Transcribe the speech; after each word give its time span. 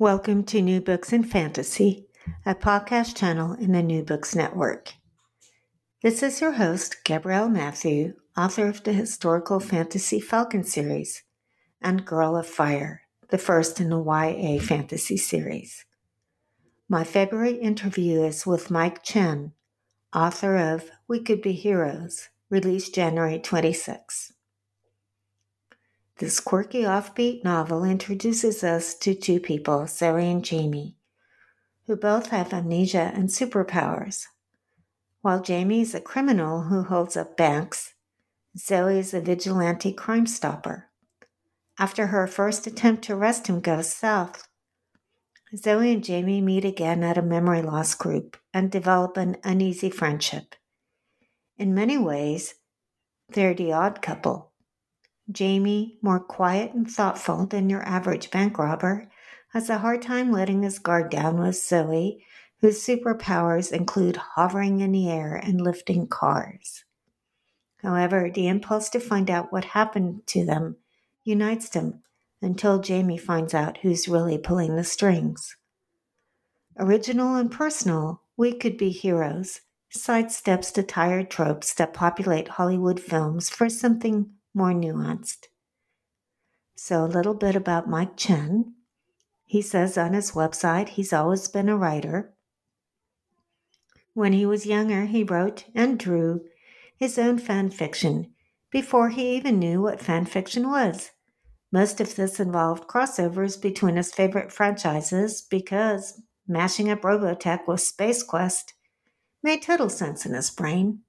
Welcome 0.00 0.44
to 0.44 0.62
New 0.62 0.80
Books 0.80 1.12
in 1.12 1.24
Fantasy, 1.24 2.06
a 2.46 2.54
podcast 2.54 3.14
channel 3.14 3.52
in 3.52 3.72
the 3.72 3.82
New 3.82 4.02
Books 4.02 4.34
Network. 4.34 4.94
This 6.02 6.22
is 6.22 6.40
your 6.40 6.52
host, 6.52 7.04
Gabrielle 7.04 7.50
Mathieu, 7.50 8.14
author 8.34 8.66
of 8.66 8.82
the 8.82 8.94
historical 8.94 9.60
fantasy 9.60 10.18
Falcon 10.18 10.64
series 10.64 11.24
and 11.82 12.06
Girl 12.06 12.34
of 12.34 12.46
Fire, 12.46 13.02
the 13.28 13.36
first 13.36 13.78
in 13.78 13.90
the 13.90 14.02
YA 14.02 14.58
fantasy 14.58 15.18
series. 15.18 15.84
My 16.88 17.04
February 17.04 17.56
interview 17.56 18.22
is 18.22 18.46
with 18.46 18.70
Mike 18.70 19.02
Chen, 19.02 19.52
author 20.14 20.56
of 20.56 20.90
We 21.08 21.20
Could 21.20 21.42
Be 21.42 21.52
Heroes, 21.52 22.30
released 22.48 22.94
January 22.94 23.38
26. 23.38 24.32
This 26.20 26.38
quirky 26.38 26.82
offbeat 26.82 27.44
novel 27.44 27.82
introduces 27.82 28.62
us 28.62 28.94
to 28.96 29.14
two 29.14 29.40
people, 29.40 29.86
Zoe 29.86 30.30
and 30.30 30.44
Jamie, 30.44 30.98
who 31.86 31.96
both 31.96 32.26
have 32.26 32.52
amnesia 32.52 33.10
and 33.14 33.30
superpowers. 33.30 34.26
While 35.22 35.40
Jamie 35.40 35.80
is 35.80 35.94
a 35.94 36.00
criminal 36.00 36.64
who 36.64 36.82
holds 36.82 37.16
up 37.16 37.38
banks, 37.38 37.94
Zoe 38.54 38.98
is 38.98 39.14
a 39.14 39.22
vigilante 39.22 39.94
crime 39.94 40.26
stopper. 40.26 40.90
After 41.78 42.08
her 42.08 42.26
first 42.26 42.66
attempt 42.66 43.04
to 43.04 43.14
arrest 43.14 43.46
him 43.46 43.60
goes 43.60 43.90
south, 43.90 44.46
Zoe 45.56 45.90
and 45.90 46.04
Jamie 46.04 46.42
meet 46.42 46.66
again 46.66 47.02
at 47.02 47.16
a 47.16 47.22
memory 47.22 47.62
loss 47.62 47.94
group 47.94 48.36
and 48.52 48.70
develop 48.70 49.16
an 49.16 49.38
uneasy 49.42 49.88
friendship. 49.88 50.54
In 51.56 51.72
many 51.72 51.96
ways, 51.96 52.56
they're 53.30 53.54
the 53.54 53.72
odd 53.72 54.02
couple 54.02 54.49
Jamie, 55.30 55.98
more 56.02 56.20
quiet 56.20 56.72
and 56.72 56.90
thoughtful 56.90 57.46
than 57.46 57.70
your 57.70 57.86
average 57.86 58.30
bank 58.30 58.58
robber, 58.58 59.08
has 59.52 59.68
a 59.68 59.78
hard 59.78 60.02
time 60.02 60.32
letting 60.32 60.62
his 60.62 60.78
guard 60.78 61.10
down 61.10 61.38
with 61.38 61.56
Zoe, 61.56 62.24
whose 62.60 62.84
superpowers 62.84 63.72
include 63.72 64.16
hovering 64.16 64.80
in 64.80 64.92
the 64.92 65.08
air 65.10 65.36
and 65.36 65.60
lifting 65.60 66.06
cars. 66.06 66.84
However, 67.82 68.30
the 68.32 68.48
impulse 68.48 68.90
to 68.90 69.00
find 69.00 69.30
out 69.30 69.52
what 69.52 69.64
happened 69.66 70.26
to 70.28 70.44
them 70.44 70.76
unites 71.24 71.68
them 71.68 72.02
until 72.42 72.78
Jamie 72.78 73.18
finds 73.18 73.54
out 73.54 73.78
who's 73.78 74.08
really 74.08 74.38
pulling 74.38 74.76
the 74.76 74.84
strings. 74.84 75.56
Original 76.78 77.36
and 77.36 77.50
personal, 77.50 78.22
we 78.36 78.52
could 78.52 78.76
be 78.76 78.90
heroes, 78.90 79.60
sidesteps 79.94 80.72
the 80.72 80.82
tired 80.82 81.30
tropes 81.30 81.74
that 81.74 81.92
populate 81.92 82.48
Hollywood 82.48 83.00
films 83.00 83.50
for 83.50 83.68
something 83.68 84.30
more 84.54 84.72
nuanced. 84.72 85.46
So, 86.76 87.04
a 87.04 87.06
little 87.06 87.34
bit 87.34 87.56
about 87.56 87.88
Mike 87.88 88.16
Chen. 88.16 88.74
He 89.44 89.62
says 89.62 89.98
on 89.98 90.12
his 90.12 90.32
website 90.32 90.90
he's 90.90 91.12
always 91.12 91.48
been 91.48 91.68
a 91.68 91.76
writer. 91.76 92.32
When 94.14 94.32
he 94.32 94.46
was 94.46 94.66
younger, 94.66 95.06
he 95.06 95.22
wrote 95.22 95.64
and 95.74 95.98
drew 95.98 96.42
his 96.96 97.18
own 97.18 97.38
fan 97.38 97.70
fiction 97.70 98.32
before 98.70 99.10
he 99.10 99.36
even 99.36 99.58
knew 99.58 99.82
what 99.82 100.00
fan 100.00 100.24
fiction 100.24 100.68
was. 100.68 101.10
Most 101.72 102.00
of 102.00 102.16
this 102.16 102.40
involved 102.40 102.88
crossovers 102.88 103.60
between 103.60 103.96
his 103.96 104.12
favorite 104.12 104.52
franchises 104.52 105.40
because 105.42 106.20
mashing 106.46 106.90
up 106.90 107.02
Robotech 107.02 107.66
with 107.66 107.80
Space 107.80 108.22
Quest 108.22 108.74
made 109.42 109.62
total 109.62 109.88
sense 109.88 110.26
in 110.26 110.34
his 110.34 110.50
brain. 110.50 111.00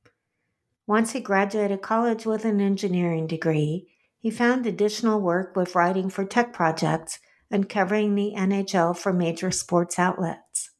Once 0.91 1.13
he 1.13 1.22
graduated 1.22 1.81
college 1.81 2.25
with 2.25 2.44
an 2.44 2.59
engineering 2.59 3.25
degree, 3.25 3.88
he 4.19 4.29
found 4.29 4.66
additional 4.66 5.22
work 5.22 5.56
with 5.56 5.74
writing 5.74 6.09
for 6.09 6.25
tech 6.25 6.52
projects 6.52 7.18
and 7.50 7.69
covering 7.69 8.13
the 8.13 8.34
NHL 8.35 8.97
for 8.97 9.13
major 9.13 9.52
sports 9.52 9.97
outlets. 9.97 10.72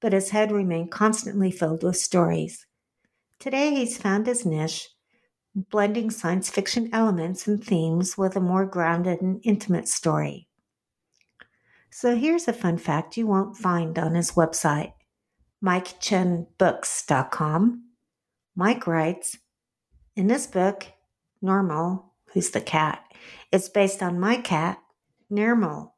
But 0.00 0.12
his 0.12 0.30
head 0.30 0.50
remained 0.50 0.90
constantly 0.90 1.52
filled 1.52 1.84
with 1.84 1.98
stories. 1.98 2.66
Today, 3.38 3.72
he's 3.72 3.96
found 3.96 4.26
his 4.26 4.44
niche, 4.44 4.88
blending 5.54 6.10
science 6.10 6.50
fiction 6.50 6.90
elements 6.92 7.46
and 7.46 7.62
themes 7.62 8.18
with 8.18 8.34
a 8.34 8.40
more 8.40 8.66
grounded 8.66 9.22
and 9.22 9.40
intimate 9.44 9.86
story. 9.86 10.48
So 11.90 12.16
here's 12.16 12.48
a 12.48 12.52
fun 12.52 12.76
fact 12.76 13.16
you 13.16 13.28
won't 13.28 13.56
find 13.56 13.96
on 14.00 14.16
his 14.16 14.32
website, 14.32 14.94
MikeChenBooks.com. 15.64 17.82
Mike 18.56 18.86
writes 18.88 19.38
In 20.16 20.28
this 20.28 20.46
book, 20.46 20.86
Normal, 21.42 22.12
who's 22.32 22.50
the 22.50 22.60
cat, 22.60 23.02
is 23.50 23.68
based 23.68 24.00
on 24.00 24.20
my 24.20 24.36
cat, 24.36 24.78
Normal. 25.28 25.94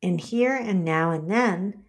In 0.00 0.16
Here 0.16 0.56
and 0.56 0.86
Now 0.86 1.10
and 1.10 1.30
Then, 1.30 1.84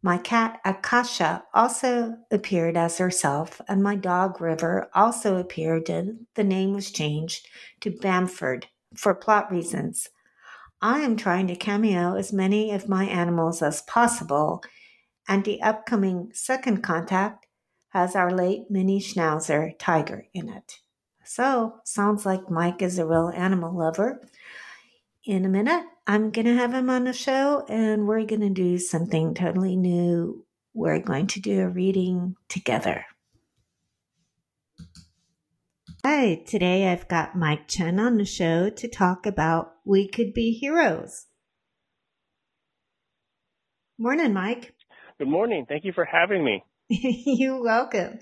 my 0.00 0.16
cat 0.16 0.60
Akasha 0.64 1.42
also 1.52 2.18
appeared 2.30 2.76
as 2.76 2.98
herself, 2.98 3.60
and 3.66 3.82
my 3.82 3.96
dog 3.96 4.40
River 4.40 4.88
also 4.94 5.36
appeared. 5.36 5.90
And 5.90 6.26
the 6.36 6.44
name 6.44 6.72
was 6.72 6.92
changed 6.92 7.48
to 7.80 7.90
Bamford 7.90 8.68
for 8.96 9.12
plot 9.12 9.50
reasons. 9.50 10.10
I 10.80 11.00
am 11.00 11.16
trying 11.16 11.48
to 11.48 11.56
cameo 11.56 12.14
as 12.14 12.32
many 12.32 12.70
of 12.70 12.88
my 12.88 13.06
animals 13.06 13.60
as 13.60 13.82
possible, 13.82 14.62
and 15.26 15.44
the 15.44 15.60
upcoming 15.62 16.30
second 16.32 16.82
contact 16.82 17.46
has 17.88 18.14
our 18.14 18.30
late 18.30 18.70
mini 18.70 19.00
schnauzer 19.00 19.72
tiger 19.80 20.26
in 20.32 20.48
it. 20.48 20.78
So, 21.30 21.74
sounds 21.84 22.24
like 22.24 22.50
Mike 22.50 22.80
is 22.80 22.98
a 22.98 23.06
real 23.06 23.28
animal 23.28 23.76
lover. 23.76 24.18
In 25.26 25.44
a 25.44 25.48
minute, 25.50 25.84
I'm 26.06 26.30
going 26.30 26.46
to 26.46 26.54
have 26.54 26.72
him 26.72 26.88
on 26.88 27.04
the 27.04 27.12
show 27.12 27.66
and 27.68 28.08
we're 28.08 28.24
going 28.24 28.40
to 28.40 28.48
do 28.48 28.78
something 28.78 29.34
totally 29.34 29.76
new. 29.76 30.46
We're 30.72 31.00
going 31.00 31.26
to 31.26 31.40
do 31.40 31.60
a 31.60 31.68
reading 31.68 32.36
together. 32.48 33.04
Hi, 36.02 36.36
today 36.46 36.88
I've 36.88 37.08
got 37.08 37.36
Mike 37.36 37.68
Chen 37.68 38.00
on 38.00 38.16
the 38.16 38.24
show 38.24 38.70
to 38.70 38.88
talk 38.88 39.26
about 39.26 39.72
We 39.84 40.08
Could 40.08 40.32
Be 40.32 40.52
Heroes. 40.52 41.26
Morning, 43.98 44.32
Mike. 44.32 44.74
Good 45.18 45.28
morning. 45.28 45.66
Thank 45.68 45.84
you 45.84 45.92
for 45.92 46.06
having 46.06 46.42
me. 46.42 46.64
You're 46.90 47.62
welcome. 47.62 48.18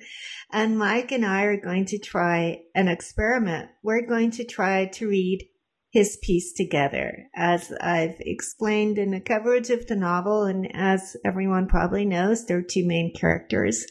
And 0.53 0.78
Mike 0.78 1.12
and 1.12 1.25
I 1.25 1.44
are 1.44 1.60
going 1.60 1.84
to 1.87 1.99
try 1.99 2.62
an 2.75 2.88
experiment. 2.88 3.71
We're 3.82 4.06
going 4.06 4.32
to 4.32 4.44
try 4.44 4.87
to 4.87 5.09
read 5.09 5.47
his 5.91 6.19
piece 6.21 6.53
together. 6.53 7.28
As 7.34 7.72
I've 7.81 8.16
explained 8.19 8.99
in 8.99 9.12
the 9.12 9.21
coverage 9.21 9.71
of 9.71 9.87
the 9.87 9.94
novel, 9.94 10.43
and 10.43 10.69
as 10.75 11.16
everyone 11.25 11.69
probably 11.69 12.04
knows, 12.04 12.47
there 12.47 12.59
are 12.59 12.62
two 12.62 12.87
main 12.87 13.15
characters 13.15 13.87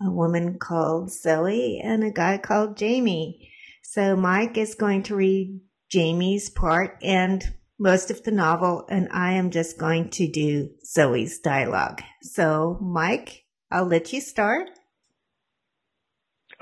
a 0.00 0.10
woman 0.10 0.58
called 0.58 1.10
Zoe 1.10 1.80
and 1.82 2.04
a 2.04 2.10
guy 2.10 2.36
called 2.36 2.76
Jamie. 2.76 3.50
So 3.82 4.16
Mike 4.16 4.58
is 4.58 4.74
going 4.74 5.04
to 5.04 5.14
read 5.14 5.60
Jamie's 5.90 6.50
part 6.50 6.98
and 7.02 7.42
most 7.78 8.10
of 8.10 8.22
the 8.22 8.32
novel, 8.32 8.84
and 8.88 9.08
I 9.12 9.32
am 9.32 9.50
just 9.50 9.78
going 9.78 10.10
to 10.10 10.30
do 10.30 10.70
Zoe's 10.84 11.38
dialogue. 11.38 12.02
So, 12.22 12.78
Mike, 12.80 13.43
I'll 13.74 13.86
let 13.86 14.12
you 14.12 14.20
start. 14.20 14.70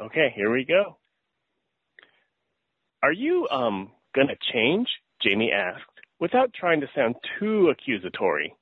Okay, 0.00 0.32
here 0.35 0.50
we 0.50 0.64
go. 0.64 0.97
Are 3.03 3.12
you 3.12 3.47
um 3.50 3.91
gonna 4.14 4.37
change? 4.50 4.88
Jamie 5.23 5.53
asked, 5.53 6.00
without 6.19 6.55
trying 6.55 6.81
to 6.81 6.88
sound 6.97 7.17
too 7.38 7.69
accusatory. 7.69 8.55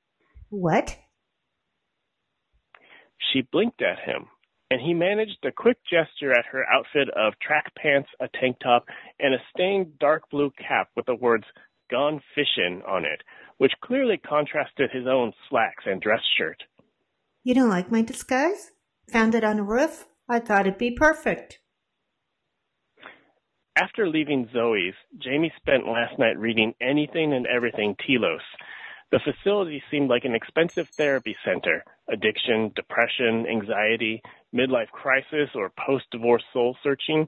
What? 0.48 0.98
She 3.32 3.42
blinked 3.52 3.82
at 3.82 4.00
him, 4.00 4.26
and 4.68 4.80
he 4.80 4.94
managed 4.94 5.44
a 5.44 5.52
quick 5.52 5.78
gesture 5.88 6.32
at 6.32 6.46
her 6.46 6.64
outfit 6.66 7.08
of 7.10 7.34
track 7.40 7.72
pants, 7.76 8.08
a 8.18 8.26
tank 8.40 8.56
top, 8.60 8.86
and 9.20 9.32
a 9.32 9.38
stained 9.54 9.96
dark 10.00 10.28
blue 10.28 10.50
cap 10.58 10.88
with 10.96 11.06
the 11.06 11.14
words 11.14 11.44
Gone 11.88 12.20
Fishin' 12.34 12.82
on 12.82 13.04
it, 13.04 13.22
which 13.58 13.72
clearly 13.80 14.18
contrasted 14.18 14.90
his 14.90 15.06
own 15.06 15.32
slacks 15.48 15.84
and 15.86 16.00
dress 16.00 16.22
shirt. 16.36 16.64
You 17.42 17.54
don't 17.54 17.70
like 17.70 17.90
my 17.90 18.02
disguise? 18.02 18.70
Found 19.12 19.34
it 19.34 19.44
on 19.44 19.58
a 19.58 19.62
roof? 19.62 20.06
I 20.28 20.40
thought 20.40 20.66
it'd 20.66 20.78
be 20.78 20.90
perfect. 20.90 21.58
After 23.74 24.06
leaving 24.06 24.50
Zoe's, 24.52 24.94
Jamie 25.18 25.52
spent 25.56 25.86
last 25.86 26.18
night 26.18 26.38
reading 26.38 26.74
anything 26.82 27.32
and 27.32 27.46
everything 27.46 27.96
Telos. 28.06 28.42
The 29.10 29.20
facility 29.20 29.82
seemed 29.90 30.10
like 30.10 30.24
an 30.24 30.34
expensive 30.34 30.88
therapy 30.90 31.34
center. 31.44 31.82
Addiction, 32.12 32.72
depression, 32.76 33.46
anxiety, 33.50 34.22
midlife 34.54 34.90
crisis, 34.90 35.48
or 35.54 35.72
post-divorce 35.84 36.44
soul 36.52 36.76
searching. 36.82 37.26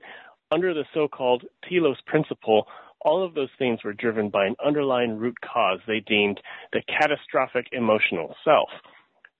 Under 0.50 0.74
the 0.74 0.84
so-called 0.92 1.44
Telos 1.66 2.00
principle, 2.06 2.66
all 3.00 3.24
of 3.24 3.34
those 3.34 3.50
things 3.58 3.82
were 3.82 3.94
driven 3.94 4.28
by 4.28 4.44
an 4.44 4.56
underlying 4.64 5.16
root 5.16 5.36
cause 5.40 5.80
they 5.86 6.00
deemed 6.00 6.38
the 6.72 6.82
catastrophic 6.86 7.66
emotional 7.72 8.34
self. 8.44 8.68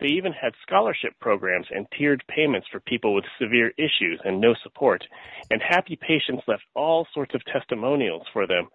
They 0.03 0.09
even 0.09 0.33
had 0.33 0.53
scholarship 0.67 1.13
programs 1.21 1.67
and 1.71 1.87
tiered 1.97 2.25
payments 2.27 2.67
for 2.73 2.81
people 2.81 3.15
with 3.15 3.25
severe 3.41 3.73
issues 3.79 4.21
and 4.25 4.41
no 4.41 4.53
support, 4.65 5.05
and 5.49 5.63
happy 5.63 5.97
patients 5.97 6.43
left 6.49 6.65
all 6.75 7.07
sorts 7.15 7.37
of 7.37 7.45
testimonials 7.45 8.27
for 8.33 8.49
them. 8.49 8.69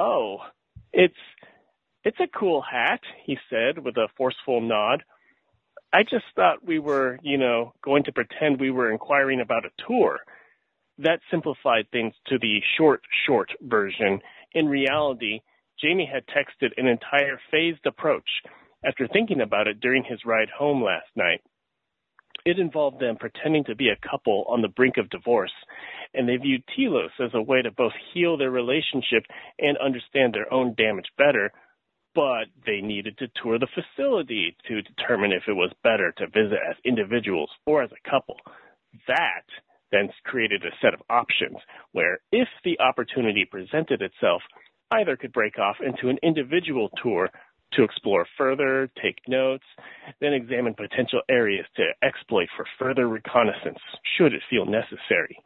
Oh, 0.00 0.38
it's 0.92 1.14
it's 2.02 2.18
a 2.18 2.26
cool 2.36 2.62
hat, 2.62 3.00
he 3.24 3.38
said 3.48 3.78
with 3.78 3.96
a 3.96 4.08
forceful 4.16 4.60
nod. 4.60 5.04
I 5.92 6.02
just 6.02 6.24
thought 6.34 6.66
we 6.66 6.80
were, 6.80 7.16
you 7.22 7.38
know, 7.38 7.72
going 7.80 8.02
to 8.04 8.12
pretend 8.12 8.58
we 8.58 8.72
were 8.72 8.90
inquiring 8.90 9.40
about 9.40 9.64
a 9.64 9.82
tour. 9.86 10.18
That 10.98 11.20
simplified 11.30 11.86
things 11.92 12.12
to 12.26 12.40
the 12.40 12.58
short, 12.76 13.02
short 13.24 13.50
version. 13.62 14.20
In 14.52 14.66
reality, 14.66 15.42
Jamie 15.80 16.10
had 16.12 16.24
texted 16.26 16.70
an 16.76 16.88
entire 16.88 17.38
phased 17.52 17.86
approach 17.86 18.28
after 18.84 19.08
thinking 19.08 19.40
about 19.40 19.66
it 19.66 19.80
during 19.80 20.04
his 20.04 20.20
ride 20.24 20.48
home 20.56 20.82
last 20.82 21.08
night. 21.16 21.40
It 22.44 22.58
involved 22.58 23.00
them 23.00 23.16
pretending 23.16 23.64
to 23.64 23.74
be 23.74 23.88
a 23.88 24.08
couple 24.08 24.44
on 24.48 24.60
the 24.60 24.68
brink 24.68 24.98
of 24.98 25.08
divorce, 25.08 25.52
and 26.12 26.28
they 26.28 26.36
viewed 26.36 26.62
Telos 26.76 27.10
as 27.18 27.30
a 27.32 27.40
way 27.40 27.62
to 27.62 27.70
both 27.70 27.92
heal 28.12 28.36
their 28.36 28.50
relationship 28.50 29.24
and 29.58 29.78
understand 29.78 30.34
their 30.34 30.52
own 30.52 30.74
damage 30.74 31.08
better, 31.16 31.52
but 32.14 32.46
they 32.66 32.80
needed 32.82 33.16
to 33.18 33.28
tour 33.42 33.58
the 33.58 33.66
facility 33.74 34.56
to 34.68 34.82
determine 34.82 35.32
if 35.32 35.44
it 35.48 35.54
was 35.54 35.72
better 35.82 36.12
to 36.18 36.26
visit 36.26 36.58
as 36.68 36.76
individuals 36.84 37.50
or 37.66 37.82
as 37.82 37.90
a 37.92 38.10
couple. 38.10 38.36
That 39.08 39.44
then 39.90 40.10
created 40.24 40.62
a 40.64 40.76
set 40.82 40.92
of 40.92 41.00
options 41.08 41.56
where, 41.92 42.18
if 42.30 42.48
the 42.64 42.78
opportunity 42.80 43.46
presented 43.50 44.02
itself, 44.02 44.42
either 44.90 45.16
could 45.16 45.32
break 45.32 45.58
off 45.58 45.76
into 45.80 46.08
an 46.08 46.18
individual 46.22 46.90
tour 47.02 47.30
to 47.76 47.84
explore 47.84 48.26
further, 48.36 48.90
take 49.02 49.18
notes, 49.28 49.64
then 50.20 50.32
examine 50.32 50.74
potential 50.74 51.20
areas 51.28 51.66
to 51.76 51.84
exploit 52.02 52.48
for 52.56 52.66
further 52.78 53.08
reconnaissance 53.08 53.78
should 54.16 54.32
it 54.32 54.42
feel 54.48 54.66
necessary. 54.66 55.36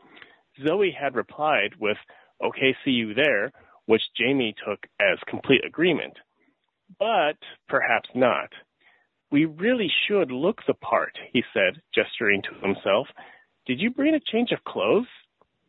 Zoe 0.67 0.95
had 0.99 1.15
replied 1.15 1.75
with, 1.79 1.97
okay, 2.45 2.77
see 2.85 2.91
you 2.91 3.15
there, 3.15 3.53
which 3.87 4.03
Jamie 4.17 4.55
took 4.67 4.81
as 5.01 5.19
complete 5.29 5.65
agreement. 5.67 6.15
But 6.99 7.39
perhaps 7.69 8.09
not. 8.15 8.51
We 9.31 9.45
really 9.45 9.91
should 10.07 10.31
look 10.31 10.61
the 10.67 10.75
part, 10.75 11.13
he 11.33 11.43
said, 11.53 11.83
gesturing 11.95 12.43
to 12.43 12.67
himself. 12.67 13.09
Did 13.67 13.81
you 13.81 13.91
bring 13.91 14.15
a 14.15 14.21
change 14.33 14.53
of 14.53 14.65
clothes? 14.65 15.07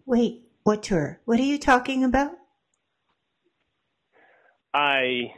Wait, 0.05 0.43
what 0.63 0.83
tour? 0.83 1.19
What 1.25 1.39
are 1.39 1.43
you 1.43 1.59
talking 1.59 2.03
about? 2.03 2.31
I 4.73 5.33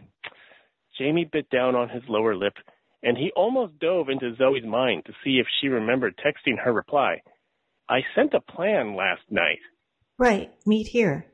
Jamie 1.01 1.27
bit 1.31 1.49
down 1.49 1.75
on 1.75 1.89
his 1.89 2.03
lower 2.07 2.35
lip, 2.35 2.53
and 3.01 3.17
he 3.17 3.31
almost 3.35 3.79
dove 3.79 4.09
into 4.09 4.35
Zoe's 4.35 4.63
mind 4.63 5.05
to 5.05 5.13
see 5.23 5.39
if 5.39 5.47
she 5.59 5.67
remembered 5.67 6.15
texting 6.17 6.59
her 6.63 6.71
reply. 6.71 7.21
I 7.89 8.01
sent 8.15 8.35
a 8.35 8.39
plan 8.39 8.95
last 8.95 9.23
night. 9.29 9.59
Right, 10.19 10.51
meet 10.65 10.87
here. 10.87 11.25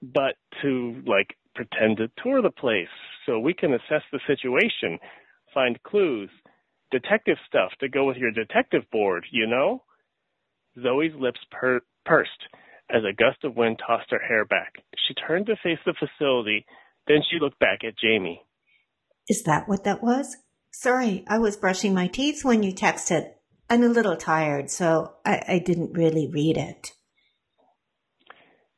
But 0.00 0.36
to, 0.62 1.02
like, 1.06 1.36
pretend 1.54 1.98
to 1.98 2.10
tour 2.22 2.40
the 2.40 2.50
place 2.50 2.88
so 3.26 3.38
we 3.38 3.52
can 3.52 3.74
assess 3.74 4.02
the 4.10 4.20
situation, 4.26 4.98
find 5.52 5.82
clues, 5.82 6.30
detective 6.90 7.36
stuff 7.46 7.72
to 7.80 7.88
go 7.88 8.06
with 8.06 8.16
your 8.16 8.32
detective 8.32 8.82
board, 8.90 9.26
you 9.30 9.46
know? 9.46 9.82
Zoe's 10.82 11.12
lips 11.18 11.40
per- 11.50 11.82
pursed 12.06 12.30
as 12.88 13.02
a 13.04 13.14
gust 13.14 13.44
of 13.44 13.56
wind 13.56 13.80
tossed 13.86 14.10
her 14.10 14.18
hair 14.18 14.46
back. 14.46 14.72
She 15.06 15.14
turned 15.14 15.46
to 15.46 15.56
face 15.62 15.78
the 15.84 15.94
facility 15.94 16.64
then 17.06 17.22
she 17.28 17.38
looked 17.40 17.58
back 17.58 17.84
at 17.84 17.98
Jamie. 17.98 18.42
Is 19.28 19.42
that 19.44 19.68
what 19.68 19.84
that 19.84 20.02
was? 20.02 20.36
Sorry, 20.72 21.24
I 21.28 21.38
was 21.38 21.56
brushing 21.56 21.94
my 21.94 22.06
teeth 22.06 22.44
when 22.44 22.62
you 22.62 22.72
texted. 22.72 23.30
I'm 23.68 23.82
a 23.82 23.88
little 23.88 24.16
tired, 24.16 24.70
so 24.70 25.14
I, 25.24 25.42
I 25.48 25.58
didn't 25.58 25.92
really 25.92 26.26
read 26.26 26.56
it. 26.56 26.92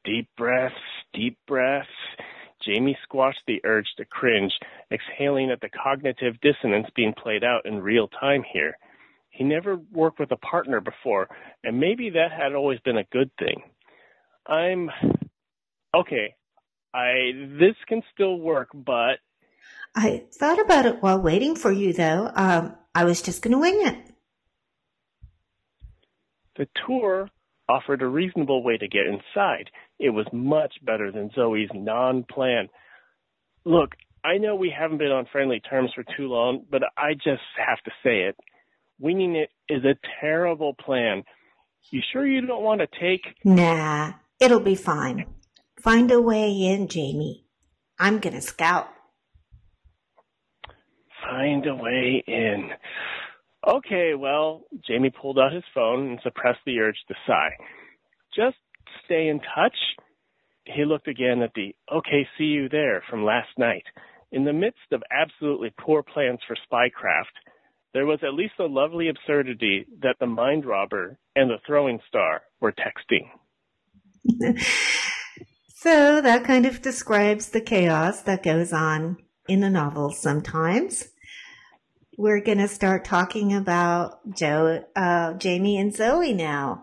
Deep 0.05 0.29
breaths, 0.37 0.75
deep 1.13 1.39
breaths. 1.47 1.89
Jamie 2.65 2.97
squashed 3.03 3.43
the 3.47 3.61
urge 3.65 3.89
to 3.97 4.05
cringe, 4.05 4.53
exhaling 4.91 5.51
at 5.51 5.61
the 5.61 5.69
cognitive 5.69 6.41
dissonance 6.41 6.87
being 6.95 7.13
played 7.13 7.45
out 7.45 7.67
in 7.67 7.81
real 7.81 8.09
time 8.09 8.43
here. 8.53 8.77
He 9.31 9.45
never 9.45 9.77
worked 9.93 10.21
with 10.21 10.31
a 10.31 10.37
partner 10.37 10.81
before, 10.81 11.29
and 11.63 11.81
maybe 11.81 12.11
that 12.11 12.31
had 12.31 12.55
always 12.55 12.79
been 12.81 12.99
a 12.99 13.05
good 13.13 13.31
thing. 13.39 13.63
I'm 14.47 14.91
okay. 15.97 16.35
I 16.95 17.33
this 17.59 17.75
can 17.89 18.03
still 18.15 18.39
work, 18.39 18.69
but 18.73 19.19
I 19.97 20.25
thought 20.33 20.61
about 20.61 20.87
it 20.87 21.03
while 21.03 21.21
waiting 21.21 21.57
for 21.57 21.73
you, 21.73 21.93
though. 21.93 22.31
Um, 22.35 22.77
I 22.95 23.05
was 23.05 23.21
just 23.21 23.43
going 23.43 23.53
to 23.53 23.59
wing 23.59 23.81
it. 23.85 23.99
The 26.57 26.69
tour 26.87 27.29
offered 27.69 28.03
a 28.03 28.07
reasonable 28.07 28.63
way 28.63 28.77
to 28.77 28.87
get 28.87 29.07
inside. 29.07 29.71
It 29.99 30.11
was 30.11 30.27
much 30.33 30.75
better 30.83 31.11
than 31.11 31.31
Zoe's 31.35 31.69
non-plan. 31.75 32.69
Look, 33.65 33.91
I 34.25 34.39
know 34.39 34.55
we 34.55 34.73
haven't 34.77 34.99
been 34.99 35.11
on 35.11 35.27
friendly 35.33 35.61
terms 35.61 35.91
for 35.95 36.05
too 36.17 36.29
long, 36.29 36.65
but 36.71 36.83
I 36.97 37.15
just 37.15 37.43
have 37.57 37.83
to 37.85 37.91
say 38.05 38.23
it. 38.23 38.37
Winging 39.01 39.35
it 39.35 39.51
is 39.69 39.85
a 39.85 39.97
terrible 40.21 40.75
plan. 40.75 41.25
You 41.91 42.01
sure 42.13 42.27
you 42.27 42.47
don't 42.47 42.63
want 42.63 42.81
to 42.81 42.87
take? 43.01 43.23
Nah, 43.45 44.13
it'll 44.39 44.61
be 44.61 44.77
fine. 44.77 45.27
Find 45.85 46.11
a 46.11 46.19
way 46.19 46.51
in, 46.51 46.89
Jamie. 46.89 47.45
I'm 47.99 48.19
going 48.19 48.35
to 48.35 48.41
scout. 48.41 48.89
Find 51.23 51.67
a 51.67 51.75
way 51.75 52.25
in. 52.27 52.71
Okay, 53.69 54.15
well, 54.19 54.63
Jamie 54.89 55.11
pulled 55.11 55.39
out 55.39 55.53
his 55.53 55.63
phone 55.75 56.09
and 56.09 56.21
suppressed 56.23 56.61
the 56.65 56.79
urge 56.79 56.97
to 57.09 57.15
sigh. 57.27 57.51
Just 58.35 58.57
stay 59.05 59.29
in 59.29 59.41
touch. 59.55 59.77
He 60.65 60.87
looked 60.87 61.07
again 61.07 61.43
at 61.43 61.53
the 61.55 61.75
okay, 61.93 62.27
see 62.39 62.45
you 62.45 62.71
there 62.71 63.03
from 63.11 63.27
last 63.27 63.51
night. 63.59 63.85
In 64.33 64.47
the 64.47 64.55
midst 64.55 64.91
of 64.91 65.03
absolutely 65.13 65.75
poor 65.79 66.03
plans 66.03 66.41
for 66.49 66.57
spycraft, 66.57 67.37
there 67.93 68.07
was 68.07 68.21
at 68.23 68.33
least 68.33 68.55
a 68.59 68.65
lovely 68.65 69.11
absurdity 69.11 69.85
that 70.01 70.17
the 70.19 70.27
mind 70.27 70.65
robber 70.65 71.19
and 71.37 71.51
the 71.51 71.59
throwing 71.67 72.01
star 72.09 72.41
were 72.59 72.73
texting. 72.73 73.29
So 75.85 76.23
that 76.23 76.45
kind 76.45 76.65
of 76.65 76.81
describes 76.81 77.51
the 77.51 77.61
chaos 77.61 78.23
that 78.23 78.43
goes 78.43 78.73
on 78.73 79.19
in 79.47 79.61
the 79.61 79.69
novel 79.69 80.13
sometimes. 80.13 81.09
We're 82.17 82.41
going 82.41 82.57
to 82.57 82.69
start 82.69 83.05
talking 83.05 83.53
about 83.53 84.35
Joe, 84.35 84.87
uh, 84.97 85.35
Jamie 85.35 85.77
and 85.77 85.95
Zoe 85.95 86.33
now. 86.33 86.83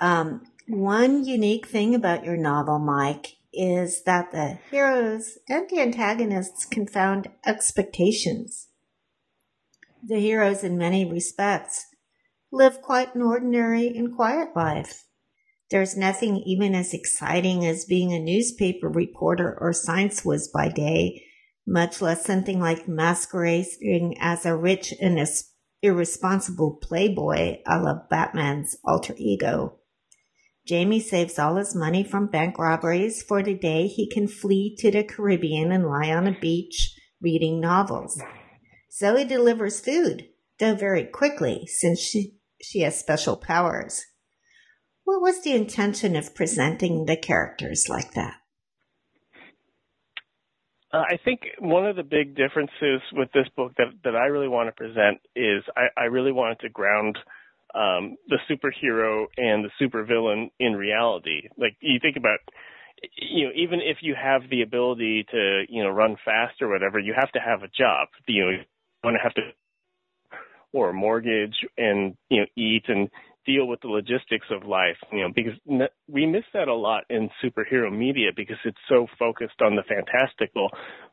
Um, 0.00 0.42
one 0.66 1.26
unique 1.26 1.68
thing 1.68 1.94
about 1.94 2.24
your 2.24 2.36
novel, 2.36 2.80
Mike, 2.80 3.36
is 3.52 4.02
that 4.02 4.32
the 4.32 4.58
heroes 4.68 5.38
and 5.48 5.70
the 5.70 5.80
antagonists 5.80 6.64
confound 6.64 7.28
expectations. 7.46 8.66
The 10.04 10.18
heroes, 10.18 10.64
in 10.64 10.76
many 10.76 11.08
respects, 11.08 11.86
live 12.50 12.82
quite 12.82 13.14
an 13.14 13.22
ordinary 13.22 13.86
and 13.96 14.16
quiet 14.16 14.56
life. 14.56 15.04
There's 15.70 15.96
nothing 15.96 16.38
even 16.46 16.74
as 16.74 16.94
exciting 16.94 17.66
as 17.66 17.84
being 17.84 18.12
a 18.12 18.18
newspaper 18.18 18.88
reporter 18.88 19.56
or 19.60 19.72
science 19.72 20.24
whiz 20.24 20.48
by 20.48 20.68
day, 20.68 21.22
much 21.66 22.00
less 22.00 22.24
something 22.24 22.58
like 22.58 22.88
masquerading 22.88 24.16
as 24.18 24.46
a 24.46 24.56
rich 24.56 24.94
and 25.00 25.18
irresponsible 25.82 26.78
playboy 26.82 27.58
a 27.66 27.78
la 27.80 28.00
Batman's 28.08 28.76
alter 28.84 29.14
ego. 29.18 29.78
Jamie 30.66 31.00
saves 31.00 31.38
all 31.38 31.56
his 31.56 31.74
money 31.74 32.02
from 32.02 32.26
bank 32.26 32.58
robberies 32.58 33.22
for 33.22 33.42
the 33.42 33.54
day 33.54 33.86
he 33.86 34.08
can 34.08 34.28
flee 34.28 34.74
to 34.78 34.90
the 34.90 35.04
Caribbean 35.04 35.72
and 35.72 35.86
lie 35.86 36.10
on 36.10 36.26
a 36.26 36.38
beach 36.38 36.94
reading 37.20 37.60
novels. 37.60 38.20
Zoe 38.92 39.24
delivers 39.24 39.80
food, 39.80 40.28
though 40.58 40.74
very 40.74 41.04
quickly 41.04 41.66
since 41.66 42.00
she, 42.00 42.34
she 42.60 42.80
has 42.80 42.98
special 42.98 43.36
powers. 43.36 44.02
What 45.08 45.22
was 45.22 45.40
the 45.40 45.54
intention 45.54 46.16
of 46.16 46.34
presenting 46.34 47.06
the 47.06 47.16
characters 47.16 47.88
like 47.88 48.12
that? 48.12 48.34
Uh, 50.92 50.98
I 50.98 51.18
think 51.24 51.40
one 51.60 51.86
of 51.86 51.96
the 51.96 52.02
big 52.02 52.36
differences 52.36 53.00
with 53.14 53.32
this 53.32 53.46
book 53.56 53.72
that, 53.78 53.86
that 54.04 54.14
I 54.14 54.26
really 54.26 54.48
want 54.48 54.68
to 54.68 54.72
present 54.72 55.22
is 55.34 55.64
I, 55.74 55.86
I 55.98 56.04
really 56.04 56.30
wanted 56.30 56.60
to 56.60 56.68
ground 56.68 57.16
um, 57.74 58.18
the 58.28 58.36
superhero 58.50 59.24
and 59.38 59.64
the 59.64 59.70
supervillain 59.80 60.50
in 60.60 60.76
reality. 60.76 61.48
Like 61.56 61.78
you 61.80 61.98
think 62.02 62.18
about, 62.18 62.40
you 63.16 63.46
know, 63.46 63.52
even 63.56 63.80
if 63.80 64.02
you 64.02 64.14
have 64.14 64.42
the 64.50 64.60
ability 64.60 65.24
to, 65.30 65.62
you 65.70 65.84
know, 65.84 65.88
run 65.88 66.16
fast 66.22 66.60
or 66.60 66.68
whatever, 66.68 66.98
you 66.98 67.14
have 67.18 67.32
to 67.32 67.40
have 67.40 67.62
a 67.62 67.68
job. 67.68 68.08
You 68.26 68.44
know, 68.44 68.50
you 68.50 68.58
want 69.02 69.16
to 69.16 69.22
have 69.22 69.32
to 69.36 69.40
or 70.72 70.90
a 70.90 70.94
mortgage 70.94 71.56
and 71.76 72.14
you 72.28 72.40
know 72.40 72.46
eat 72.56 72.84
and 72.88 73.08
deal 73.48 73.66
with 73.66 73.80
the 73.80 73.88
logistics 73.88 74.46
of 74.50 74.68
life, 74.68 74.98
you 75.10 75.22
know, 75.22 75.30
because 75.34 75.54
we 76.06 76.26
miss 76.26 76.44
that 76.52 76.68
a 76.68 76.74
lot 76.74 77.04
in 77.08 77.30
superhero 77.42 77.90
media 77.90 78.28
because 78.36 78.58
it's 78.66 78.78
so 78.88 79.06
focused 79.18 79.62
on 79.62 79.74
the 79.74 79.82
fantastical, 79.82 80.68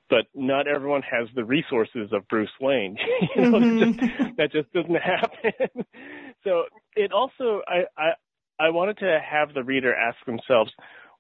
but 0.10 0.26
not 0.36 0.68
everyone 0.68 1.02
has 1.02 1.30
the 1.34 1.46
resources 1.46 2.10
of 2.12 2.28
Bruce 2.28 2.50
Wayne. 2.60 2.98
you 3.36 3.42
know, 3.42 3.60
mm-hmm. 3.60 3.92
that, 3.92 4.12
just, 4.20 4.38
that 4.38 4.52
just 4.52 4.74
doesn't 4.74 5.02
happen. 5.02 5.86
so 6.44 6.64
it 6.96 7.14
also, 7.14 7.62
I, 7.66 7.86
I, 7.98 8.10
I 8.60 8.70
wanted 8.72 8.98
to 8.98 9.20
have 9.24 9.54
the 9.54 9.64
reader 9.64 9.96
ask 9.96 10.18
themselves 10.26 10.72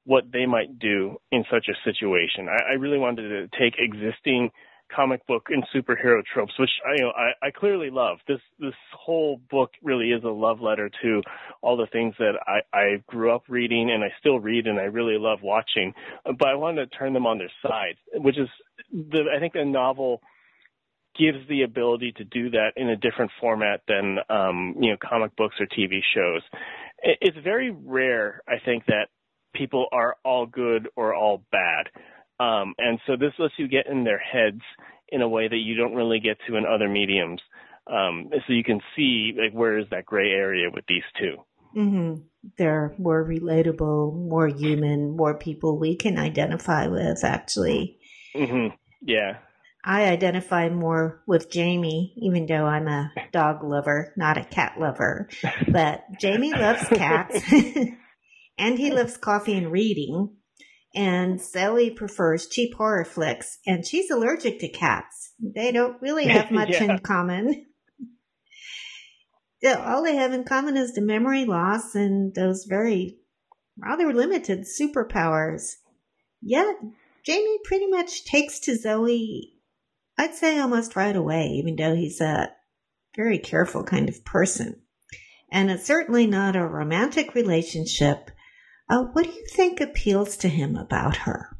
what 0.03 0.25
they 0.31 0.45
might 0.45 0.77
do 0.77 1.15
in 1.31 1.45
such 1.49 1.67
a 1.69 1.89
situation. 1.89 2.49
I, 2.49 2.71
I 2.71 2.73
really 2.73 2.99
wanted 2.99 3.29
to 3.29 3.57
take 3.57 3.75
existing 3.79 4.51
comic 4.93 5.25
book 5.27 5.47
and 5.49 5.63
superhero 5.73 6.21
tropes, 6.33 6.53
which 6.59 6.69
I, 6.85 6.93
you 6.93 7.01
know 7.01 7.11
I, 7.11 7.47
I 7.47 7.51
clearly 7.51 7.89
love. 7.89 8.17
This 8.27 8.39
this 8.59 8.73
whole 8.93 9.39
book 9.49 9.71
really 9.81 10.11
is 10.11 10.23
a 10.23 10.29
love 10.29 10.61
letter 10.61 10.89
to 11.03 11.21
all 11.61 11.77
the 11.77 11.87
things 11.87 12.15
that 12.19 12.33
I, 12.47 12.77
I 12.77 13.03
grew 13.07 13.33
up 13.33 13.43
reading 13.47 13.91
and 13.91 14.03
I 14.03 14.09
still 14.19 14.39
read 14.39 14.67
and 14.67 14.79
I 14.79 14.83
really 14.83 15.17
love 15.17 15.39
watching. 15.41 15.93
But 16.25 16.47
I 16.47 16.55
wanted 16.55 16.89
to 16.89 16.97
turn 16.97 17.13
them 17.13 17.25
on 17.25 17.37
their 17.37 17.51
side, 17.61 17.95
which 18.13 18.37
is 18.37 18.49
the 18.91 19.25
I 19.35 19.39
think 19.39 19.53
the 19.53 19.65
novel 19.65 20.21
gives 21.17 21.47
the 21.47 21.63
ability 21.63 22.13
to 22.17 22.23
do 22.23 22.49
that 22.51 22.71
in 22.75 22.89
a 22.89 22.95
different 22.95 23.31
format 23.39 23.81
than 23.87 24.17
um, 24.29 24.75
you 24.79 24.91
know 24.91 24.97
comic 25.01 25.35
books 25.35 25.55
or 25.59 25.65
TV 25.67 25.99
shows. 26.13 26.41
It's 27.01 27.37
very 27.43 27.71
rare, 27.71 28.41
I 28.47 28.55
think, 28.63 28.85
that 28.87 29.09
people 29.53 29.87
are 29.91 30.15
all 30.23 30.45
good 30.45 30.89
or 30.95 31.13
all 31.13 31.43
bad. 31.51 31.87
Um, 32.39 32.75
and 32.77 32.99
so 33.07 33.15
this 33.15 33.33
lets 33.39 33.53
you 33.57 33.67
get 33.67 33.87
in 33.87 34.03
their 34.03 34.19
heads 34.19 34.61
in 35.09 35.21
a 35.21 35.29
way 35.29 35.47
that 35.47 35.57
you 35.57 35.75
don't 35.75 35.95
really 35.95 36.19
get 36.19 36.37
to 36.47 36.55
in 36.55 36.65
other 36.65 36.89
mediums. 36.89 37.41
Um, 37.87 38.29
so 38.31 38.53
you 38.53 38.63
can 38.63 38.81
see 38.95 39.33
like 39.37 39.53
where 39.53 39.77
is 39.77 39.85
that 39.91 40.05
gray 40.05 40.31
area 40.31 40.69
with 40.73 40.85
these 40.87 41.03
2 41.19 41.79
mm-hmm. 41.79 42.21
They're 42.57 42.95
more 42.97 43.23
relatable, 43.23 44.27
more 44.29 44.47
human, 44.47 45.15
more 45.15 45.37
people 45.37 45.79
we 45.79 45.95
can 45.95 46.17
identify 46.17 46.87
with. 46.87 47.23
Actually, 47.23 47.97
mm-hmm. 48.35 48.75
yeah. 49.01 49.37
I 49.83 50.05
identify 50.05 50.69
more 50.69 51.21
with 51.27 51.51
Jamie, 51.51 52.13
even 52.17 52.47
though 52.47 52.65
I'm 52.65 52.87
a 52.87 53.11
dog 53.31 53.63
lover, 53.63 54.13
not 54.17 54.37
a 54.37 54.43
cat 54.43 54.79
lover. 54.79 55.29
But 55.67 56.03
Jamie 56.19 56.53
loves 56.53 56.87
cats, 56.89 57.39
and 58.57 58.79
he 58.79 58.91
loves 58.91 59.17
coffee 59.17 59.57
and 59.57 59.71
reading 59.71 60.35
and 60.95 61.41
Zoe 61.41 61.89
prefers 61.89 62.47
cheap 62.47 62.75
horror 62.75 63.05
flicks, 63.05 63.59
and 63.67 63.85
she's 63.85 64.09
allergic 64.09 64.59
to 64.59 64.69
cats. 64.69 65.33
They 65.39 65.71
don't 65.71 66.01
really 66.01 66.27
have 66.29 66.51
much 66.51 66.69
yeah. 66.69 66.83
in 66.83 66.99
common. 66.99 67.65
All 69.65 70.03
they 70.03 70.15
have 70.15 70.31
in 70.31 70.43
common 70.43 70.77
is 70.77 70.93
the 70.93 71.01
memory 71.01 71.45
loss 71.45 71.95
and 71.95 72.33
those 72.35 72.65
very 72.65 73.17
rather 73.77 74.13
limited 74.13 74.65
superpowers. 74.65 75.73
Yet, 76.41 76.75
Jamie 77.25 77.59
pretty 77.63 77.87
much 77.87 78.25
takes 78.25 78.59
to 78.61 78.77
Zoe, 78.77 79.53
I'd 80.17 80.35
say 80.35 80.59
almost 80.59 80.95
right 80.95 81.15
away, 81.15 81.47
even 81.55 81.75
though 81.75 81.95
he's 81.95 82.21
a 82.21 82.51
very 83.15 83.39
careful 83.39 83.83
kind 83.83 84.07
of 84.07 84.23
person. 84.23 84.81
And 85.51 85.71
it's 85.71 85.85
certainly 85.85 86.27
not 86.27 86.55
a 86.55 86.65
romantic 86.65 87.33
relationship 87.33 88.29
uh, 88.89 89.03
what 89.03 89.25
do 89.25 89.31
you 89.31 89.45
think 89.49 89.81
appeals 89.81 90.37
to 90.37 90.49
him 90.49 90.75
about 90.75 91.17
her? 91.17 91.55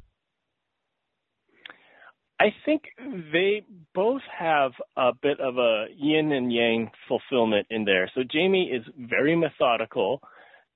I 2.40 2.54
think 2.66 2.84
they 3.00 3.66
both 3.94 4.22
have 4.38 4.72
a 4.98 5.12
bit 5.22 5.40
of 5.40 5.58
a 5.58 5.86
yin 5.96 6.34
and 6.34 6.52
yang 6.52 6.92
fulfillment 7.08 7.68
in 7.70 7.86
there. 7.86 8.12
So 8.14 8.22
Jamie 8.30 8.72
is 8.74 8.84
very 8.98 9.36
methodical 9.36 10.22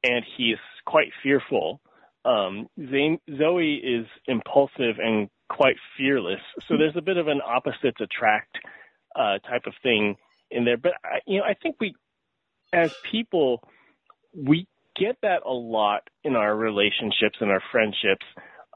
and 0.04 0.24
he's 0.38 0.58
quite 0.86 1.10
fearful. 1.22 1.82
Um, 2.24 2.68
Zoe 2.80 3.76
is 3.76 4.08
impulsive 4.28 5.00
and 5.00 5.30
quite 5.50 5.76
fearless. 5.98 6.40
So 6.68 6.78
there's 6.78 6.96
a 6.96 7.02
bit 7.02 7.18
of 7.18 7.28
an 7.28 7.42
opposites 7.46 8.00
attract 8.00 8.58
uh, 9.16 9.40
type 9.40 9.64
of 9.66 9.74
thing 9.84 10.16
in 10.50 10.64
there. 10.64 10.78
But 10.78 10.94
I, 11.04 11.20
you 11.28 11.40
know, 11.40 11.44
I 11.44 11.56
think 11.56 11.76
we, 11.82 11.94
as 12.72 12.94
people, 13.12 13.68
we 14.34 14.68
get 15.00 15.18
that 15.22 15.44
a 15.46 15.52
lot 15.52 16.08
in 16.24 16.36
our 16.36 16.56
relationships 16.56 17.38
and 17.40 17.50
our 17.50 17.62
friendships. 17.72 18.26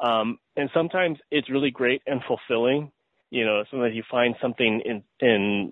Um, 0.01 0.39
and 0.55 0.69
sometimes 0.73 1.17
it's 1.31 1.49
really 1.49 1.71
great 1.71 2.01
and 2.05 2.21
fulfilling. 2.27 2.91
You 3.29 3.45
know, 3.45 3.63
sometimes 3.69 3.95
you 3.95 4.03
find 4.09 4.35
something 4.41 4.81
in 4.85 5.03
in 5.19 5.71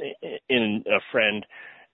in 0.50 0.84
a 0.88 1.00
friend 1.12 1.46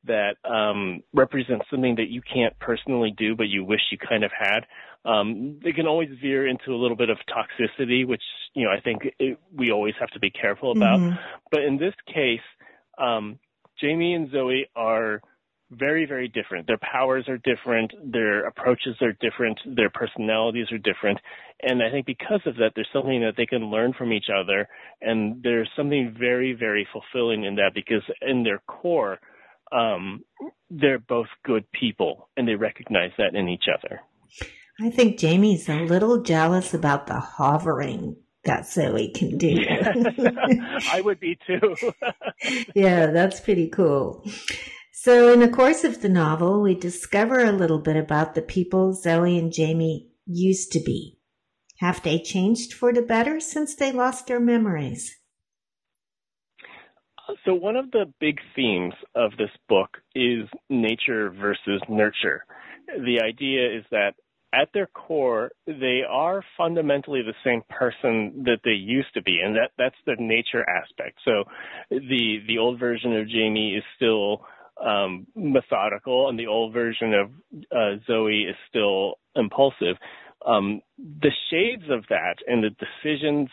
that 0.06 0.38
um, 0.50 1.04
represents 1.14 1.66
something 1.70 1.96
that 1.96 2.10
you 2.10 2.22
can't 2.22 2.58
personally 2.60 3.14
do, 3.18 3.36
but 3.36 3.48
you 3.48 3.64
wish 3.64 3.82
you 3.92 3.98
kind 3.98 4.24
of 4.24 4.32
had. 4.38 4.62
Um, 5.06 5.60
it 5.64 5.76
can 5.76 5.88
always 5.88 6.10
veer 6.22 6.48
into 6.48 6.72
a 6.72 6.78
little 6.78 6.98
bit 6.98 7.10
of 7.10 7.18
toxicity, 7.30 8.06
which 8.06 8.24
you 8.54 8.66
know 8.66 8.72
I 8.72 8.82
think 8.82 9.04
it, 9.20 9.40
we 9.54 9.72
always 9.72 9.96
have 10.00 10.10
to 10.12 10.20
be 10.20 10.30
careful 10.30 10.72
about. 10.72 11.00
Mm-hmm. 11.00 11.16
But 11.52 11.64
in 11.64 11.78
this 11.78 11.94
case, 12.08 12.40
um, 12.98 13.40
Jamie 13.80 14.14
and 14.14 14.32
Zoe 14.32 14.70
are 14.76 15.22
very, 15.72 16.06
very 16.06 16.28
different. 16.28 16.68
Their 16.68 16.80
powers 16.80 17.28
are 17.28 17.38
different. 17.38 17.92
Their 18.12 18.46
approaches 18.46 18.96
are 19.02 19.12
different. 19.14 19.60
Their 19.66 19.90
personalities 19.90 20.68
are 20.72 20.78
different. 20.78 21.20
And 21.62 21.84
I 21.84 21.92
think 21.92 22.06
because 22.06 22.42
of 22.46 22.56
that, 22.56 22.72
there's 22.76 22.88
something 22.94 23.22
that 23.22 23.34
they 23.36 23.46
can 23.46 23.70
learn 23.70 23.94
from 23.98 24.14
each 24.14 24.28
other. 24.34 24.68
And 25.02 25.42
there's 25.44 25.70
something 25.76 26.16
very, 26.18 26.54
very 26.54 26.88
fulfilling 26.92 27.44
in 27.44 27.56
that 27.56 27.72
because 27.76 28.04
in 28.22 28.44
their 28.44 28.62
core, 28.68 29.20
um, 29.72 30.24
they're 30.70 31.00
both 31.00 31.28
good 31.44 31.70
people 31.72 32.30
and 32.38 32.48
they 32.48 32.56
recognize 32.56 33.12
that 33.18 33.36
in 33.36 33.50
each 33.50 33.66
other. 33.74 34.02
I 34.80 34.90
think 34.90 35.18
Jamie's 35.18 35.68
a 35.68 35.84
little 35.84 36.22
jealous 36.22 36.74
about 36.74 37.08
the 37.08 37.20
hovering 37.20 38.16
that 38.44 38.68
Zoe 38.68 39.10
can 39.10 39.38
do. 39.38 39.58
I 40.92 41.02
would 41.04 41.20
be 41.20 41.38
too. 41.46 41.76
yeah, 42.76 43.08
that's 43.08 43.40
pretty 43.40 43.68
cool. 43.68 44.26
So, 45.00 45.32
in 45.32 45.42
the 45.42 45.48
course 45.48 45.84
of 45.84 46.02
the 46.02 46.10
novel, 46.10 46.60
we 46.60 46.74
discover 46.74 47.46
a 47.46 47.52
little 47.52 47.78
bit 47.78 47.96
about 47.96 48.34
the 48.34 48.42
people 48.42 48.94
Zoe 48.94 49.38
and 49.38 49.54
Jamie 49.54 50.10
used 50.26 50.72
to 50.72 50.80
be. 50.80 51.20
Have 51.78 52.02
they 52.02 52.18
changed 52.18 52.74
for 52.74 52.92
the 52.92 53.04
better 53.04 53.40
since 53.40 53.76
they 53.76 53.92
lost 53.92 54.26
their 54.26 54.40
memories? 54.40 55.16
So, 57.46 57.54
one 57.54 57.76
of 57.76 57.92
the 57.92 58.12
big 58.20 58.40
themes 58.56 58.96
of 59.14 59.34
this 59.38 59.52
book 59.70 59.98
is 60.16 60.50
nature 60.68 61.30
versus 61.30 61.80
nurture. 61.88 62.44
The 62.88 63.22
idea 63.24 63.78
is 63.78 63.86
that 63.92 64.16
at 64.52 64.70
their 64.74 64.88
core, 64.88 65.52
they 65.68 66.02
are 66.10 66.44
fundamentally 66.58 67.22
the 67.22 67.36
same 67.46 67.62
person 67.70 68.46
that 68.46 68.62
they 68.64 68.72
used 68.72 69.14
to 69.14 69.22
be, 69.22 69.42
and 69.46 69.56
that, 69.58 69.70
that's 69.78 70.02
the 70.08 70.16
nature 70.18 70.68
aspect. 70.68 71.20
So, 71.24 71.44
the 71.92 72.40
the 72.48 72.58
old 72.58 72.80
version 72.80 73.16
of 73.16 73.30
Jamie 73.30 73.76
is 73.76 73.84
still 73.96 74.42
um, 74.84 75.28
methodical, 75.36 76.30
and 76.30 76.38
the 76.38 76.48
old 76.48 76.74
version 76.74 77.14
of 77.14 77.32
uh, 77.72 77.98
Zoe 78.06 78.46
is 78.50 78.56
still 78.70 79.16
impulsive. 79.36 79.96
Um, 80.46 80.82
the 80.98 81.32
shades 81.50 81.84
of 81.90 82.06
that 82.10 82.36
and 82.48 82.64
the 82.64 82.70
decisions 82.70 83.50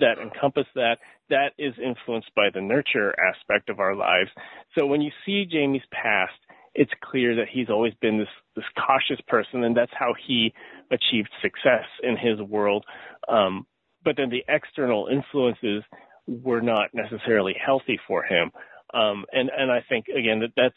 that 0.00 0.18
encompass 0.18 0.66
that, 0.74 0.96
that 1.30 1.52
is 1.58 1.74
influenced 1.82 2.34
by 2.34 2.48
the 2.52 2.60
nurture 2.60 3.14
aspect 3.28 3.68
of 3.68 3.80
our 3.80 3.94
lives. 3.94 4.30
So 4.76 4.86
when 4.86 5.02
you 5.02 5.10
see 5.24 5.44
Jamie's 5.50 5.82
past, 5.92 6.32
it's 6.74 6.90
clear 7.04 7.36
that 7.36 7.48
he's 7.52 7.68
always 7.68 7.92
been 8.00 8.18
this, 8.18 8.28
this 8.56 8.64
cautious 8.86 9.22
person, 9.28 9.62
and 9.62 9.76
that's 9.76 9.92
how 9.94 10.14
he 10.26 10.54
achieved 10.90 11.28
success 11.42 11.84
in 12.02 12.16
his 12.16 12.40
world. 12.40 12.84
Um, 13.28 13.66
but 14.04 14.16
then 14.16 14.30
the 14.30 14.44
external 14.48 15.08
influences 15.12 15.84
were 16.26 16.60
not 16.60 16.90
necessarily 16.94 17.54
healthy 17.64 17.98
for 18.06 18.22
him. 18.24 18.50
Um, 18.92 19.24
and 19.32 19.50
and 19.56 19.70
I 19.70 19.84
think 19.88 20.06
again 20.08 20.40
that 20.40 20.52
that's 20.56 20.74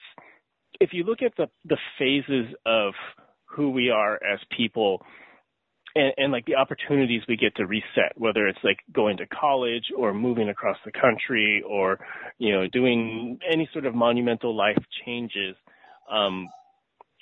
if 0.79 0.91
you 0.93 1.03
look 1.03 1.21
at 1.21 1.33
the 1.37 1.47
the 1.65 1.77
phases 1.99 2.53
of 2.65 2.93
who 3.45 3.71
we 3.71 3.89
are 3.89 4.15
as 4.15 4.39
people. 4.55 5.01
And, 5.97 6.11
and 6.17 6.31
like 6.33 6.45
the 6.45 6.55
opportunities 6.55 7.21
we 7.25 7.37
get 7.37 7.55
to 7.55 7.65
reset, 7.65 8.11
whether 8.17 8.47
it's 8.47 8.59
like 8.65 8.79
going 8.91 9.15
to 9.15 9.25
college 9.27 9.85
or 9.97 10.13
moving 10.13 10.49
across 10.49 10.75
the 10.83 10.91
country 10.91 11.63
or, 11.65 11.99
you 12.37 12.51
know, 12.51 12.67
doing 12.67 13.39
any 13.49 13.69
sort 13.71 13.85
of 13.85 13.95
monumental 13.95 14.53
life 14.53 14.83
changes, 15.05 15.55
um, 16.11 16.49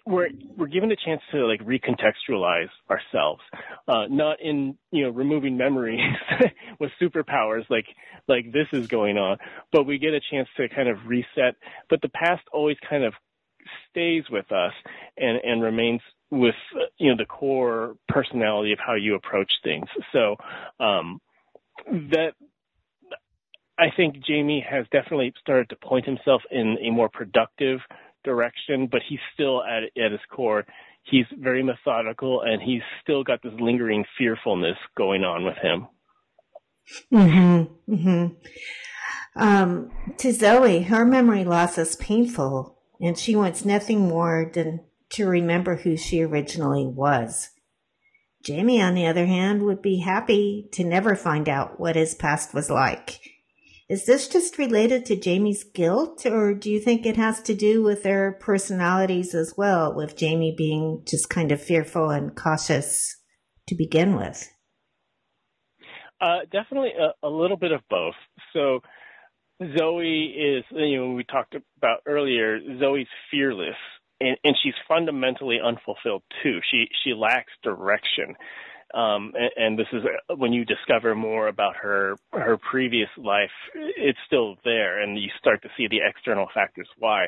we're 0.06 0.30
we're 0.58 0.68
given 0.68 0.92
a 0.92 0.96
chance 0.96 1.22
to 1.32 1.46
like 1.46 1.62
recontextualize 1.62 2.70
ourselves, 2.90 3.42
uh, 3.88 4.06
not 4.10 4.42
in 4.42 4.78
you 4.92 5.04
know 5.04 5.10
removing 5.10 5.58
memories 5.58 6.02
with 6.80 6.92
superpowers 7.02 7.70
like 7.70 7.86
like 8.28 8.52
this 8.52 8.68
is 8.74 8.88
going 8.88 9.18
on, 9.18 9.38
but 9.72 9.86
we 9.86 9.98
get 9.98 10.14
a 10.14 10.20
chance 10.32 10.48
to 10.58 10.68
kind 10.70 10.90
of 10.90 10.98
reset. 11.08 11.56
But 11.90 12.02
the 12.02 12.10
past 12.10 12.42
always 12.52 12.78
kind 12.90 13.04
of 13.04 13.14
stays 13.90 14.24
with 14.30 14.52
us 14.52 14.74
and 15.18 15.40
and 15.44 15.64
remains 15.64 16.02
with 16.30 16.56
you 16.98 17.10
know 17.10 17.18
the 17.18 17.26
core 17.26 17.96
personality 18.10 18.74
of 18.74 18.80
how 18.86 18.96
you 18.96 19.16
approach 19.16 19.52
things. 19.64 19.88
So 20.12 20.36
um, 20.80 21.22
that 21.88 22.34
I 23.78 23.88
think 23.96 24.24
Jamie 24.26 24.66
has 24.70 24.86
definitely 24.92 25.34
started 25.40 25.70
to 25.70 25.76
point 25.78 26.06
himself 26.06 26.42
in 26.52 26.78
a 26.82 26.92
more 26.92 27.10
productive 27.10 27.80
direction, 28.24 28.88
but 28.92 29.02
he's 29.08 29.20
still 29.34 29.64
at 29.64 29.84
at 30.02 30.12
his 30.12 30.22
core. 30.32 30.66
He's 31.04 31.26
very 31.38 31.64
methodical, 31.64 32.42
and 32.42 32.62
he's 32.62 32.82
still 33.02 33.24
got 33.24 33.42
this 33.44 33.54
lingering 33.60 34.06
fearfulness 34.18 34.78
going 34.96 35.24
on 35.24 35.44
with 35.46 35.58
him. 35.58 35.88
Mm-hmm. 37.12 37.94
Mm-hmm. 37.94 38.34
Um, 39.36 39.92
to 40.18 40.32
Zoe, 40.32 40.84
her 40.84 41.06
memory 41.06 41.44
loss 41.44 41.78
is 41.78 41.96
painful, 41.96 42.78
and 43.02 43.18
she 43.18 43.36
wants 43.36 43.66
nothing 43.66 44.08
more 44.08 44.50
than 44.54 44.82
to 45.12 45.28
remember 45.28 45.78
who 45.78 45.98
she 45.98 46.22
originally 46.22 46.86
was. 46.88 47.50
Jamie, 48.44 48.82
on 48.82 48.94
the 48.94 49.08
other 49.08 49.26
hand, 49.26 49.64
would 49.64 49.82
be 49.82 50.00
happy 50.00 50.68
to 50.74 50.84
never 50.84 51.16
find 51.16 51.48
out 51.48 51.80
what 51.80 51.96
his 51.96 52.14
past 52.14 52.54
was 52.54 52.70
like. 52.70 53.20
Is 53.94 54.08
this 54.08 54.28
just 54.28 54.58
related 54.58 55.06
to 55.06 55.16
Jamie's 55.16 55.64
guilt, 55.64 56.26
or 56.26 56.56
do 56.56 56.72
you 56.72 56.80
think 56.80 57.06
it 57.06 57.16
has 57.16 57.44
to 57.44 57.54
do 57.54 57.84
with 57.84 58.02
their 58.02 58.32
personalities 58.32 59.36
as 59.36 59.54
well, 59.56 59.94
with 59.94 60.18
Jamie 60.18 60.56
being 60.58 61.04
just 61.08 61.30
kind 61.30 61.52
of 61.52 61.62
fearful 61.62 62.10
and 62.10 62.36
cautious 62.36 63.18
to 63.68 63.76
begin 63.76 64.16
with? 64.16 64.50
Uh, 66.20 66.40
definitely 66.52 66.94
a, 67.00 67.28
a, 67.28 67.30
little 67.30 67.56
bit 67.56 67.72
of 67.72 67.82
both. 67.88 68.16
So 68.54 68.80
Zoe 69.78 70.34
is, 70.40 70.64
you 70.72 70.98
know, 71.00 71.12
we 71.12 71.24
talked 71.24 71.56
about 71.78 72.00
earlier, 72.08 72.60
Zoe's 72.80 73.06
fearless 73.30 73.78
and, 74.20 74.38
and 74.44 74.56
she's 74.64 74.74
fundamentally 74.88 75.60
unfulfilled 75.64 76.24
too. 76.42 76.62
She, 76.72 76.86
she 77.04 77.14
lacks 77.14 77.54
direction. 77.62 78.38
Um, 78.94 79.34
and, 79.36 79.52
and, 79.56 79.80
this 79.80 79.88
is 79.92 80.04
uh, 80.06 80.36
when 80.36 80.54
you 80.54 80.66
discover 80.66 81.16
more 81.16 81.48
about 81.48 81.76
her 81.78 82.16
her 82.32 82.58
previous 82.58 83.10
life, 83.18 83.50
it's 83.76 84.20
still 84.28 84.56
there, 84.64 85.02
and 85.02 85.18
you 85.18 85.30
start 85.40 85.64
to 85.64 85.70
see 85.76 85.88
the 85.88 86.00
external 86.08 86.48
factors 86.54 86.88
why. 87.00 87.26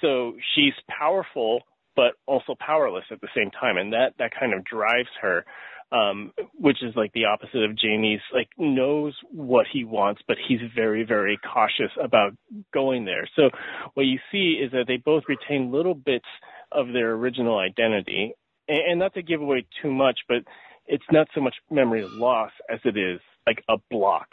So 0.00 0.34
she's 0.54 0.74
powerful, 0.88 1.60
but 1.94 2.14
also 2.26 2.56
powerless 2.58 3.04
at 3.12 3.20
the 3.20 3.28
same 3.36 3.50
time, 3.52 3.76
and 3.76 3.92
that 3.92 4.14
that 4.18 4.32
kind 4.38 4.52
of 4.52 4.64
drives 4.64 5.10
her 5.22 5.44
um, 5.92 6.32
which 6.58 6.82
is 6.82 6.94
like 6.96 7.12
the 7.12 7.26
opposite 7.26 7.62
of 7.62 7.76
Jamie's, 7.78 8.20
like 8.34 8.48
knows 8.58 9.14
what 9.30 9.66
he 9.72 9.84
wants, 9.84 10.20
but 10.26 10.36
he's 10.48 10.58
very, 10.74 11.04
very 11.04 11.38
cautious 11.52 11.92
about 12.02 12.32
going 12.74 13.04
there. 13.04 13.28
So 13.36 13.50
what 13.94 14.06
you 14.06 14.18
see 14.32 14.60
is 14.62 14.72
that 14.72 14.84
they 14.88 14.96
both 14.96 15.24
retain 15.28 15.70
little 15.70 15.94
bits 15.94 16.26
of 16.72 16.88
their 16.92 17.12
original 17.12 17.58
identity. 17.58 18.32
And, 18.68 18.90
and 18.90 18.98
not 18.98 19.14
to 19.14 19.22
give 19.22 19.40
away 19.40 19.66
too 19.80 19.92
much, 19.92 20.18
but 20.28 20.38
it's 20.88 21.04
not 21.10 21.28
so 21.34 21.40
much 21.40 21.54
memory 21.70 22.04
loss 22.10 22.52
as 22.70 22.80
it 22.84 22.96
is 22.96 23.20
like 23.46 23.62
a 23.68 23.76
block. 23.90 24.28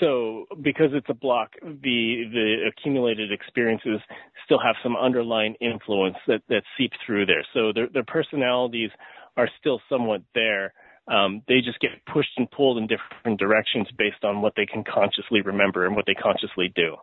So 0.00 0.46
because 0.62 0.90
it's 0.92 1.08
a 1.08 1.14
block, 1.14 1.54
the 1.62 2.24
the 2.32 2.70
accumulated 2.70 3.32
experiences 3.32 4.00
still 4.44 4.60
have 4.60 4.76
some 4.82 4.96
underlying 4.96 5.54
influence 5.60 6.16
that 6.26 6.42
that 6.48 6.62
seep 6.76 6.92
through 7.04 7.26
there. 7.26 7.44
So 7.52 7.72
their 7.74 7.88
their 7.92 8.04
personalities 8.04 8.90
are 9.36 9.48
still 9.58 9.80
somewhat 9.88 10.22
there. 10.34 10.72
Um, 11.08 11.42
they 11.48 11.60
just 11.64 11.80
get 11.80 11.90
pushed 12.12 12.32
and 12.36 12.50
pulled 12.50 12.78
in 12.78 12.86
different 12.86 13.40
directions 13.40 13.88
based 13.96 14.24
on 14.24 14.42
what 14.42 14.52
they 14.56 14.66
can 14.66 14.84
consciously 14.84 15.40
remember 15.40 15.86
and 15.86 15.96
what 15.96 16.04
they 16.06 16.14
consciously 16.14 16.70
do. 16.74 16.96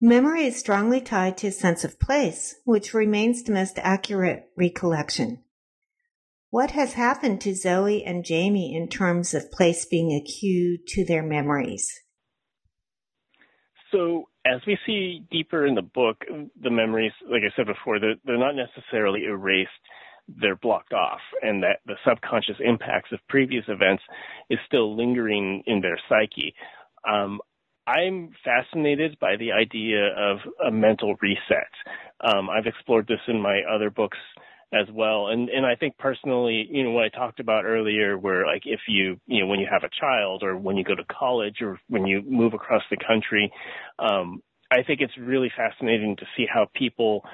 Memory 0.00 0.44
is 0.44 0.58
strongly 0.58 1.00
tied 1.00 1.38
to 1.38 1.46
a 1.46 1.52
sense 1.52 1.82
of 1.82 1.98
place, 1.98 2.56
which 2.64 2.92
remains 2.92 3.42
the 3.42 3.52
most 3.52 3.78
accurate 3.78 4.50
recollection. 4.54 5.43
What 6.54 6.70
has 6.70 6.92
happened 6.92 7.40
to 7.40 7.52
Zoe 7.52 8.04
and 8.04 8.24
Jamie 8.24 8.76
in 8.76 8.86
terms 8.86 9.34
of 9.34 9.50
place 9.50 9.84
being 9.84 10.12
a 10.12 10.20
cue 10.20 10.78
to 10.86 11.04
their 11.04 11.20
memories? 11.24 11.92
So, 13.90 14.28
as 14.46 14.60
we 14.64 14.78
see 14.86 15.26
deeper 15.32 15.66
in 15.66 15.74
the 15.74 15.82
book, 15.82 16.18
the 16.62 16.70
memories, 16.70 17.10
like 17.28 17.42
I 17.42 17.52
said 17.56 17.66
before, 17.66 17.98
they're, 17.98 18.14
they're 18.24 18.38
not 18.38 18.54
necessarily 18.54 19.24
erased 19.24 19.70
they're 20.40 20.54
blocked 20.54 20.92
off 20.92 21.18
and 21.42 21.60
that 21.64 21.80
the 21.86 21.96
subconscious 22.08 22.56
impacts 22.64 23.10
of 23.10 23.18
previous 23.28 23.64
events 23.66 24.04
is 24.48 24.60
still 24.64 24.96
lingering 24.96 25.64
in 25.66 25.80
their 25.80 25.98
psyche. 26.08 26.54
Um, 27.04 27.40
I'm 27.88 28.30
fascinated 28.44 29.18
by 29.20 29.34
the 29.36 29.50
idea 29.50 30.06
of 30.16 30.38
a 30.64 30.70
mental 30.70 31.16
reset. 31.20 31.72
Um, 32.20 32.48
I've 32.48 32.66
explored 32.66 33.08
this 33.08 33.18
in 33.26 33.42
my 33.42 33.62
other 33.68 33.90
books 33.90 34.18
as 34.74 34.88
well. 34.92 35.28
And, 35.28 35.48
and 35.48 35.64
I 35.64 35.74
think 35.76 35.96
personally, 35.98 36.66
you 36.70 36.84
know, 36.84 36.90
what 36.90 37.04
I 37.04 37.08
talked 37.08 37.40
about 37.40 37.64
earlier, 37.64 38.18
where 38.18 38.46
like 38.46 38.62
if 38.64 38.80
you, 38.88 39.20
you 39.26 39.40
know, 39.40 39.46
when 39.46 39.60
you 39.60 39.68
have 39.70 39.84
a 39.84 40.00
child 40.00 40.42
or 40.42 40.56
when 40.56 40.76
you 40.76 40.84
go 40.84 40.94
to 40.94 41.04
college 41.04 41.56
or 41.60 41.78
when 41.88 42.06
you 42.06 42.22
move 42.26 42.54
across 42.54 42.82
the 42.90 42.96
country, 42.96 43.52
um, 43.98 44.42
I 44.70 44.82
think 44.82 45.00
it's 45.00 45.16
really 45.18 45.52
fascinating 45.56 46.16
to 46.16 46.26
see 46.36 46.46
how 46.52 46.66
people 46.74 47.24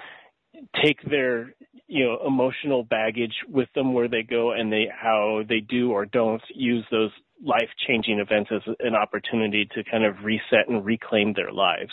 take 0.83 0.99
their 1.09 1.55
you 1.87 2.05
know 2.05 2.19
emotional 2.27 2.83
baggage 2.85 3.35
with 3.49 3.69
them 3.75 3.95
where 3.95 4.09
they 4.09 4.23
go 4.23 4.53
and 4.53 4.73
they 4.73 4.87
how 4.91 5.43
they 5.49 5.61
do 5.61 5.93
or 5.93 6.05
don't 6.05 6.43
use 6.55 6.85
those 6.91 7.11
life 7.43 7.69
changing 7.87 8.19
events 8.19 8.51
as 8.55 8.61
an 8.81 8.95
opportunity 8.95 9.67
to 9.75 9.83
kind 9.91 10.05
of 10.05 10.17
reset 10.25 10.69
and 10.69 10.85
reclaim 10.85 11.33
their 11.35 11.53
lives 11.53 11.93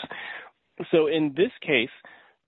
so 0.91 1.07
in 1.07 1.33
this 1.35 1.51
case 1.61 1.89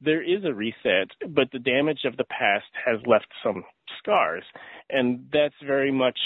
there 0.02 0.22
is 0.22 0.46
a 0.46 0.54
reset 0.54 1.10
but 1.30 1.50
the 1.52 1.60
damage 1.60 2.02
of 2.06 2.18
the 2.18 2.24
past 2.26 2.66
has 2.86 3.00
left 3.06 3.28
some 3.44 3.64
scars 3.98 4.44
and 4.90 5.28
that's 5.32 5.56
very 5.66 5.92
much 5.92 6.18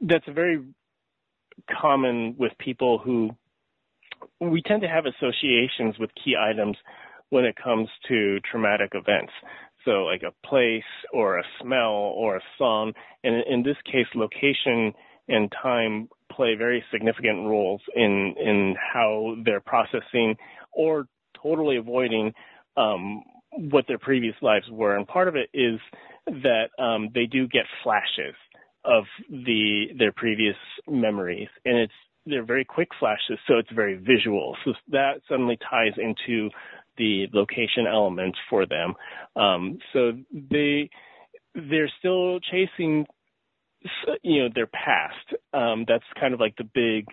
that's 0.00 0.26
very 0.32 0.62
common 1.80 2.34
with 2.38 2.52
people 2.58 2.98
who 2.98 3.30
we 4.40 4.62
tend 4.62 4.82
to 4.82 4.88
have 4.88 5.04
associations 5.06 5.98
with 5.98 6.10
key 6.22 6.34
items 6.38 6.76
when 7.30 7.44
it 7.44 7.56
comes 7.62 7.88
to 8.08 8.40
traumatic 8.40 8.92
events. 8.94 9.32
So, 9.84 10.04
like 10.04 10.22
a 10.22 10.46
place 10.46 10.82
or 11.12 11.38
a 11.38 11.44
smell 11.60 11.92
or 11.92 12.36
a 12.36 12.42
song, 12.58 12.92
and 13.24 13.42
in 13.46 13.62
this 13.62 13.76
case, 13.84 14.06
location 14.14 14.92
and 15.28 15.52
time 15.62 16.08
play 16.32 16.54
very 16.56 16.84
significant 16.92 17.46
roles 17.46 17.80
in 17.94 18.34
in 18.38 18.74
how 18.76 19.36
they're 19.44 19.60
processing 19.60 20.36
or 20.72 21.06
totally 21.40 21.76
avoiding 21.76 22.32
um, 22.78 23.22
what 23.52 23.86
their 23.88 23.98
previous 23.98 24.34
lives 24.42 24.66
were. 24.70 24.96
And 24.96 25.06
part 25.06 25.28
of 25.28 25.36
it 25.36 25.50
is 25.52 25.80
that 26.26 26.68
um, 26.82 27.08
they 27.14 27.26
do 27.26 27.48
get 27.48 27.64
flashes 27.82 28.34
of 28.84 29.04
the 29.28 29.86
their 29.98 30.12
previous 30.12 30.56
memories, 30.86 31.48
and 31.64 31.76
it's 31.76 31.92
they're 32.26 32.44
very 32.44 32.64
quick 32.64 32.88
flashes, 32.98 33.38
so 33.46 33.58
it's 33.58 33.72
very 33.72 33.96
visual. 33.96 34.56
So 34.64 34.72
that 34.90 35.20
suddenly 35.28 35.58
ties 35.70 35.92
into 35.96 36.50
the 36.96 37.26
location 37.32 37.86
element 37.90 38.36
for 38.50 38.66
them. 38.66 38.94
Um, 39.36 39.78
so 39.92 40.12
they 40.32 40.90
they're 41.54 41.90
still 41.98 42.38
chasing 42.40 43.06
you 44.22 44.42
know 44.42 44.48
their 44.54 44.66
past. 44.66 45.34
Um, 45.52 45.84
that's 45.88 46.04
kind 46.20 46.34
of 46.34 46.40
like 46.40 46.56
the 46.56 46.68
big 46.74 47.06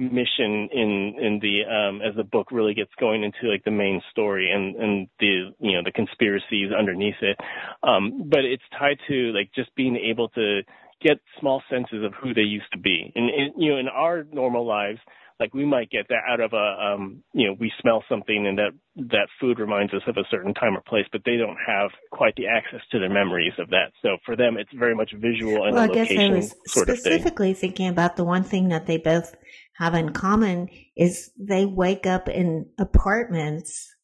mission 0.00 0.68
in 0.72 1.14
in 1.20 1.38
the 1.42 1.62
um 1.68 2.00
as 2.00 2.16
the 2.16 2.24
book 2.24 2.50
really 2.50 2.72
gets 2.72 2.90
going 2.98 3.22
into 3.22 3.50
like 3.50 3.64
the 3.64 3.70
main 3.70 4.00
story 4.10 4.50
and 4.50 4.74
and 4.76 5.08
the 5.18 5.52
you 5.60 5.72
know 5.72 5.82
the 5.84 5.92
conspiracies 5.92 6.72
underneath 6.76 7.20
it. 7.20 7.36
Um 7.82 8.28
but 8.28 8.40
it's 8.44 8.62
tied 8.78 8.98
to 9.08 9.32
like 9.32 9.50
just 9.54 9.74
being 9.76 9.96
able 9.96 10.28
to 10.30 10.62
get 11.02 11.18
small 11.38 11.62
senses 11.70 12.04
of 12.04 12.12
who 12.14 12.34
they 12.34 12.42
used 12.42 12.70
to 12.72 12.78
be. 12.78 13.12
And, 13.14 13.30
and 13.30 13.62
you 13.62 13.72
know 13.72 13.78
in 13.78 13.88
our 13.88 14.24
normal 14.24 14.66
lives 14.66 15.00
like 15.38 15.54
we 15.54 15.64
might 15.64 15.90
get 15.90 16.06
that 16.08 16.20
out 16.28 16.40
of 16.40 16.52
a 16.52 16.94
um 16.94 17.22
you 17.32 17.46
know 17.46 17.56
we 17.58 17.72
smell 17.80 18.04
something 18.08 18.46
and 18.46 18.58
that 18.58 18.70
that 18.96 19.28
food 19.40 19.58
reminds 19.58 19.92
us 19.94 20.02
of 20.06 20.16
a 20.16 20.24
certain 20.30 20.54
time 20.54 20.76
or 20.76 20.82
place 20.82 21.06
but 21.12 21.22
they 21.24 21.36
don't 21.36 21.56
have 21.66 21.90
quite 22.10 22.34
the 22.36 22.46
access 22.46 22.80
to 22.90 22.98
their 22.98 23.10
memories 23.10 23.52
of 23.58 23.68
that. 23.70 23.92
So 24.02 24.16
for 24.24 24.36
them 24.36 24.56
it's 24.56 24.72
very 24.72 24.94
much 24.94 25.12
visual 25.12 25.64
and 25.64 25.74
well, 25.74 25.90
I 25.90 25.94
guess 25.94 26.10
I 26.10 26.28
was 26.28 26.54
specifically 26.66 27.54
thinking 27.54 27.88
about 27.88 28.16
the 28.16 28.24
one 28.24 28.44
thing 28.44 28.68
that 28.68 28.86
they 28.86 28.98
both 28.98 29.34
have 29.78 29.94
in 29.94 30.12
common 30.12 30.68
is 30.96 31.30
they 31.38 31.64
wake 31.64 32.06
up 32.06 32.28
in 32.28 32.68
apartments 32.78 33.94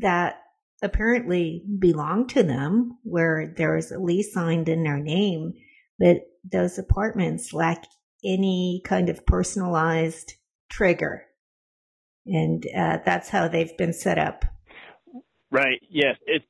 that 0.00 0.36
apparently 0.82 1.64
belong 1.78 2.26
to 2.26 2.42
them 2.42 2.98
where 3.02 3.54
there 3.56 3.76
is 3.76 3.90
a 3.90 3.98
lease 3.98 4.32
signed 4.32 4.68
in 4.68 4.82
their 4.82 4.98
name 4.98 5.52
but 5.98 6.18
those 6.44 6.78
apartments 6.78 7.52
lack 7.52 7.84
any 8.24 8.82
kind 8.84 9.08
of 9.08 9.24
personalized 9.26 10.34
trigger. 10.68 11.24
And 12.26 12.64
uh, 12.76 12.98
that's 13.04 13.28
how 13.28 13.48
they've 13.48 13.76
been 13.76 13.92
set 13.92 14.18
up. 14.18 14.44
Right. 15.50 15.80
Yes. 15.88 16.16
It's 16.26 16.44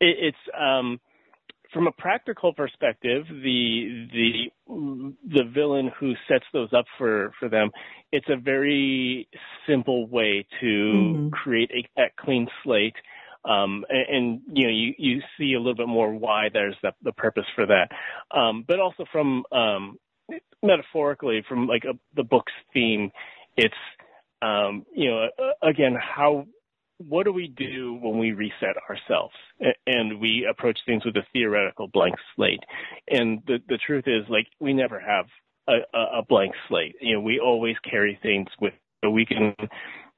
it, 0.00 0.16
it's 0.20 0.36
um, 0.58 0.98
from 1.74 1.86
a 1.88 1.92
practical 1.92 2.54
perspective, 2.54 3.24
the 3.28 4.08
the 4.12 5.12
the 5.28 5.44
villain 5.52 5.90
who 6.00 6.14
sets 6.28 6.44
those 6.54 6.72
up 6.72 6.86
for 6.96 7.32
for 7.38 7.50
them, 7.50 7.70
it's 8.12 8.28
a 8.30 8.36
very 8.36 9.28
simple 9.68 10.06
way 10.06 10.46
to 10.60 10.66
mm-hmm. 10.66 11.28
create 11.30 11.70
a, 11.72 12.00
a 12.00 12.06
clean 12.18 12.46
slate. 12.62 12.96
Um, 13.46 13.84
and, 13.90 14.16
and, 14.16 14.40
you 14.54 14.66
know, 14.66 14.72
you, 14.72 14.94
you 14.96 15.20
see 15.36 15.52
a 15.52 15.58
little 15.58 15.74
bit 15.74 15.86
more 15.86 16.10
why 16.10 16.48
there's 16.50 16.76
the, 16.82 16.92
the 17.02 17.12
purpose 17.12 17.44
for 17.54 17.66
that. 17.66 17.90
Um, 18.34 18.64
but 18.66 18.80
also 18.80 19.04
from, 19.12 19.44
um, 19.52 19.98
metaphorically 20.62 21.44
from 21.46 21.66
like 21.66 21.84
a, 21.84 21.92
the 22.16 22.22
book's 22.22 22.54
theme, 22.72 23.10
it's, 23.54 23.74
um, 24.40 24.86
you 24.94 25.10
know, 25.10 25.28
again, 25.62 25.94
how, 25.94 26.46
what 26.98 27.24
do 27.24 27.32
we 27.32 27.48
do 27.48 27.98
when 28.00 28.18
we 28.18 28.32
reset 28.32 28.76
ourselves 28.88 29.34
and 29.86 30.20
we 30.20 30.46
approach 30.50 30.78
things 30.86 31.04
with 31.04 31.16
a 31.16 31.22
theoretical 31.32 31.88
blank 31.88 32.14
slate? 32.34 32.60
And 33.08 33.42
the, 33.46 33.58
the 33.68 33.78
truth 33.84 34.04
is 34.06 34.24
like, 34.28 34.46
we 34.60 34.72
never 34.72 35.00
have 35.00 35.26
a, 35.68 36.18
a 36.18 36.22
blank 36.28 36.54
slate. 36.68 36.96
You 37.00 37.14
know, 37.14 37.20
we 37.20 37.40
always 37.40 37.76
carry 37.88 38.18
things 38.22 38.48
with, 38.60 38.74
so 39.04 39.10
we 39.10 39.26
can 39.26 39.54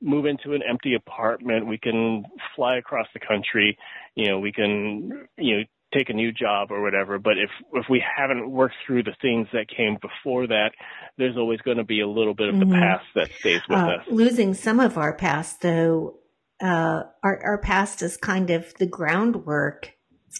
move 0.02 0.26
into 0.26 0.54
an 0.54 0.60
empty 0.68 0.94
apartment. 0.94 1.66
We 1.66 1.78
can 1.78 2.24
fly 2.54 2.76
across 2.76 3.06
the 3.14 3.20
country. 3.20 3.78
You 4.14 4.28
know, 4.28 4.38
we 4.38 4.52
can, 4.52 5.28
you 5.38 5.56
know, 5.56 5.62
take 5.96 6.10
a 6.10 6.12
new 6.12 6.32
job 6.32 6.70
or 6.70 6.82
whatever. 6.82 7.18
But 7.18 7.38
if 7.38 7.50
if 7.72 7.86
we 7.88 8.02
haven't 8.16 8.50
worked 8.50 8.74
through 8.86 9.04
the 9.04 9.14
things 9.22 9.48
that 9.52 9.66
came 9.74 9.98
before 10.00 10.46
that, 10.48 10.72
there's 11.16 11.36
always 11.36 11.60
going 11.60 11.78
to 11.78 11.84
be 11.84 12.00
a 12.00 12.08
little 12.08 12.34
bit 12.34 12.48
of 12.48 12.58
the 12.58 12.66
mm-hmm. 12.66 12.80
past 12.80 13.04
that 13.14 13.30
stays 13.38 13.62
with 13.68 13.78
uh, 13.78 13.82
us. 13.82 14.06
Losing 14.10 14.52
some 14.52 14.80
of 14.80 14.98
our 14.98 15.12
past, 15.12 15.62
though, 15.62 16.18
uh, 16.60 17.04
our 17.22 17.40
our 17.44 17.58
past 17.58 18.02
is 18.02 18.16
kind 18.16 18.50
of 18.50 18.74
the 18.78 18.86
groundwork 18.86 19.92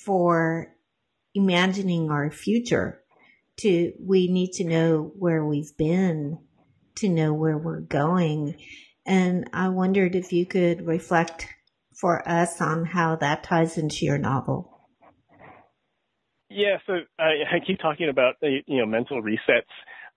for 0.05 0.74
imagining 1.35 2.11
our 2.11 2.31
future. 2.31 3.02
To 3.61 3.92
we 3.98 4.29
need 4.29 4.52
to 4.55 4.64
know 4.64 5.12
where 5.18 5.44
we've 5.44 5.76
been 5.79 6.38
to 6.96 7.09
know 7.09 7.33
where 7.33 7.57
we're 7.57 7.81
going 7.81 8.57
and 9.07 9.48
I 9.52 9.68
wondered 9.68 10.16
if 10.16 10.33
you 10.33 10.44
could 10.44 10.87
reflect 10.87 11.46
for 11.94 12.29
us 12.29 12.61
on 12.61 12.85
how 12.85 13.16
that 13.16 13.44
ties 13.44 13.79
into 13.79 14.05
your 14.05 14.18
novel. 14.18 14.72
Yeah, 16.50 16.79
so 16.87 16.94
I, 17.18 17.57
I 17.57 17.61
keep 17.64 17.79
talking 17.79 18.09
about 18.09 18.35
you 18.42 18.79
know 18.79 18.87
mental 18.87 19.22
resets 19.22 19.70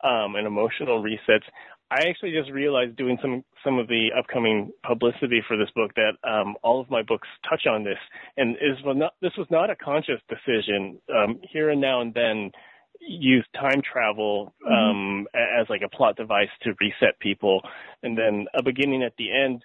um, 0.03 0.35
and 0.35 0.47
emotional 0.47 1.03
resets. 1.03 1.43
I 1.91 2.07
actually 2.07 2.31
just 2.31 2.51
realized 2.51 2.95
doing 2.95 3.17
some 3.21 3.43
some 3.63 3.79
of 3.79 3.87
the 3.87 4.09
upcoming 4.17 4.71
publicity 4.83 5.41
for 5.47 5.57
this 5.57 5.69
book 5.75 5.91
that 5.95 6.13
um, 6.23 6.55
all 6.63 6.79
of 6.79 6.89
my 6.89 7.01
books 7.01 7.27
touch 7.49 7.65
on 7.67 7.83
this, 7.83 7.97
and 8.37 8.55
is 8.55 8.77
not, 8.85 9.13
this 9.21 9.31
was 9.37 9.47
not 9.49 9.69
a 9.69 9.75
conscious 9.75 10.21
decision. 10.29 10.99
Um, 11.09 11.39
here 11.51 11.69
and 11.69 11.81
now 11.81 12.01
and 12.01 12.13
then, 12.13 12.51
use 12.99 13.45
time 13.55 13.81
travel 13.81 14.53
mm-hmm. 14.63 14.73
um, 14.73 15.27
mm-hmm. 15.35 15.61
as 15.61 15.67
like 15.69 15.81
a 15.83 15.89
plot 15.89 16.15
device 16.15 16.49
to 16.63 16.73
reset 16.79 17.19
people, 17.19 17.61
and 18.03 18.17
then 18.17 18.45
a 18.57 18.61
beginning 18.61 19.03
at 19.03 19.13
the 19.17 19.31
end 19.31 19.63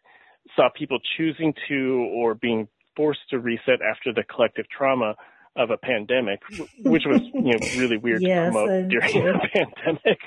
saw 0.57 0.69
people 0.77 0.99
choosing 1.17 1.53
to 1.69 2.11
or 2.15 2.35
being 2.35 2.69
forced 2.97 3.21
to 3.31 3.39
reset 3.39 3.81
after 3.83 4.13
the 4.15 4.23
collective 4.23 4.67
trauma 4.69 5.15
of 5.57 5.71
a 5.71 5.77
pandemic, 5.77 6.41
which 6.83 7.05
was 7.07 7.21
you 7.33 7.53
know 7.53 7.59
really 7.77 7.97
weird 7.97 8.23
yes, 8.27 8.47
to 8.47 8.53
promote 8.53 8.89
during 8.89 9.29
a 9.29 9.39
pandemic. 9.53 10.21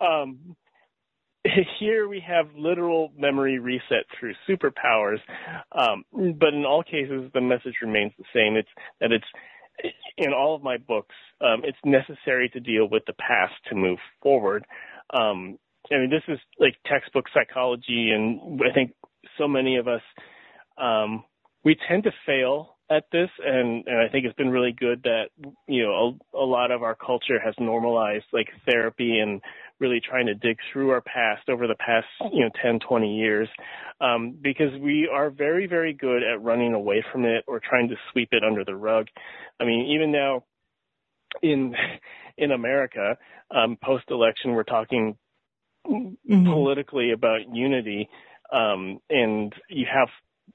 um, 0.00 0.56
here 1.78 2.08
we 2.08 2.22
have 2.26 2.46
literal 2.56 3.12
memory 3.16 3.58
reset 3.58 4.04
through 4.18 4.34
superpowers, 4.48 5.18
um, 5.72 6.04
but 6.12 6.54
in 6.54 6.64
all 6.64 6.82
cases 6.82 7.30
the 7.34 7.40
message 7.40 7.74
remains 7.82 8.12
the 8.18 8.24
same. 8.34 8.56
It's 8.56 8.68
that 9.00 9.12
it's 9.12 9.24
in 10.16 10.32
all 10.32 10.54
of 10.54 10.62
my 10.62 10.76
books, 10.76 11.14
um, 11.40 11.62
it's 11.64 11.78
necessary 11.84 12.48
to 12.50 12.60
deal 12.60 12.88
with 12.88 13.02
the 13.06 13.12
past 13.14 13.54
to 13.68 13.74
move 13.74 13.98
forward. 14.22 14.64
Um, 15.12 15.58
I 15.92 15.96
mean, 15.96 16.10
this 16.10 16.22
is 16.28 16.38
like 16.58 16.76
textbook 16.86 17.26
psychology, 17.34 18.10
and 18.10 18.60
I 18.60 18.72
think 18.72 18.92
so 19.36 19.46
many 19.48 19.76
of 19.76 19.88
us 19.88 20.00
um, 20.78 21.24
we 21.64 21.76
tend 21.88 22.04
to 22.04 22.12
fail 22.26 22.76
at 22.90 23.04
this, 23.12 23.30
and, 23.44 23.84
and 23.86 23.98
I 23.98 24.08
think 24.08 24.26
it's 24.26 24.36
been 24.36 24.50
really 24.50 24.72
good 24.72 25.02
that 25.04 25.28
you 25.66 25.82
know 25.82 26.18
a, 26.32 26.38
a 26.38 26.46
lot 26.46 26.70
of 26.70 26.82
our 26.82 26.94
culture 26.94 27.40
has 27.42 27.54
normalized 27.58 28.26
like 28.32 28.48
therapy 28.66 29.18
and 29.18 29.40
really 29.80 30.00
trying 30.00 30.26
to 30.26 30.34
dig 30.34 30.56
through 30.72 30.90
our 30.90 31.00
past 31.00 31.48
over 31.48 31.66
the 31.66 31.74
past 31.74 32.06
you 32.32 32.44
know 32.44 32.50
10 32.62 32.80
20 32.80 33.16
years 33.16 33.48
um, 34.00 34.36
because 34.40 34.72
we 34.80 35.08
are 35.12 35.30
very 35.30 35.66
very 35.66 35.92
good 35.92 36.22
at 36.22 36.42
running 36.42 36.74
away 36.74 37.04
from 37.12 37.24
it 37.24 37.44
or 37.46 37.60
trying 37.60 37.88
to 37.88 37.96
sweep 38.12 38.28
it 38.32 38.42
under 38.44 38.64
the 38.64 38.74
rug. 38.74 39.06
I 39.60 39.64
mean 39.64 39.90
even 39.94 40.12
now 40.12 40.44
in 41.42 41.74
in 42.36 42.50
america 42.50 43.16
um, 43.54 43.76
post 43.82 44.04
election 44.10 44.54
we're 44.54 44.64
talking 44.64 45.16
mm-hmm. 45.86 46.46
politically 46.46 47.12
about 47.12 47.40
unity 47.52 48.08
um, 48.52 48.98
and 49.10 49.52
you 49.68 49.86
have 49.92 50.08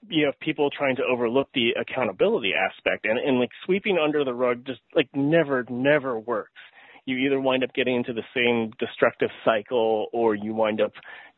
you 0.07 0.25
have 0.25 0.39
people 0.39 0.69
trying 0.69 0.95
to 0.95 1.03
overlook 1.03 1.49
the 1.53 1.71
accountability 1.79 2.53
aspect. 2.53 3.05
And, 3.05 3.19
and 3.19 3.39
like 3.39 3.49
sweeping 3.65 3.97
under 3.97 4.23
the 4.23 4.33
rug 4.33 4.65
just 4.65 4.81
like 4.95 5.09
never 5.13 5.65
never 5.69 6.19
works 6.19 6.51
you 7.09 7.17
either 7.17 7.39
wind 7.39 7.63
up 7.63 7.73
getting 7.73 7.95
into 7.95 8.13
the 8.13 8.23
same 8.33 8.71
destructive 8.79 9.29
cycle 9.43 10.07
or 10.13 10.35
you 10.35 10.53
wind 10.53 10.81
up 10.81 10.91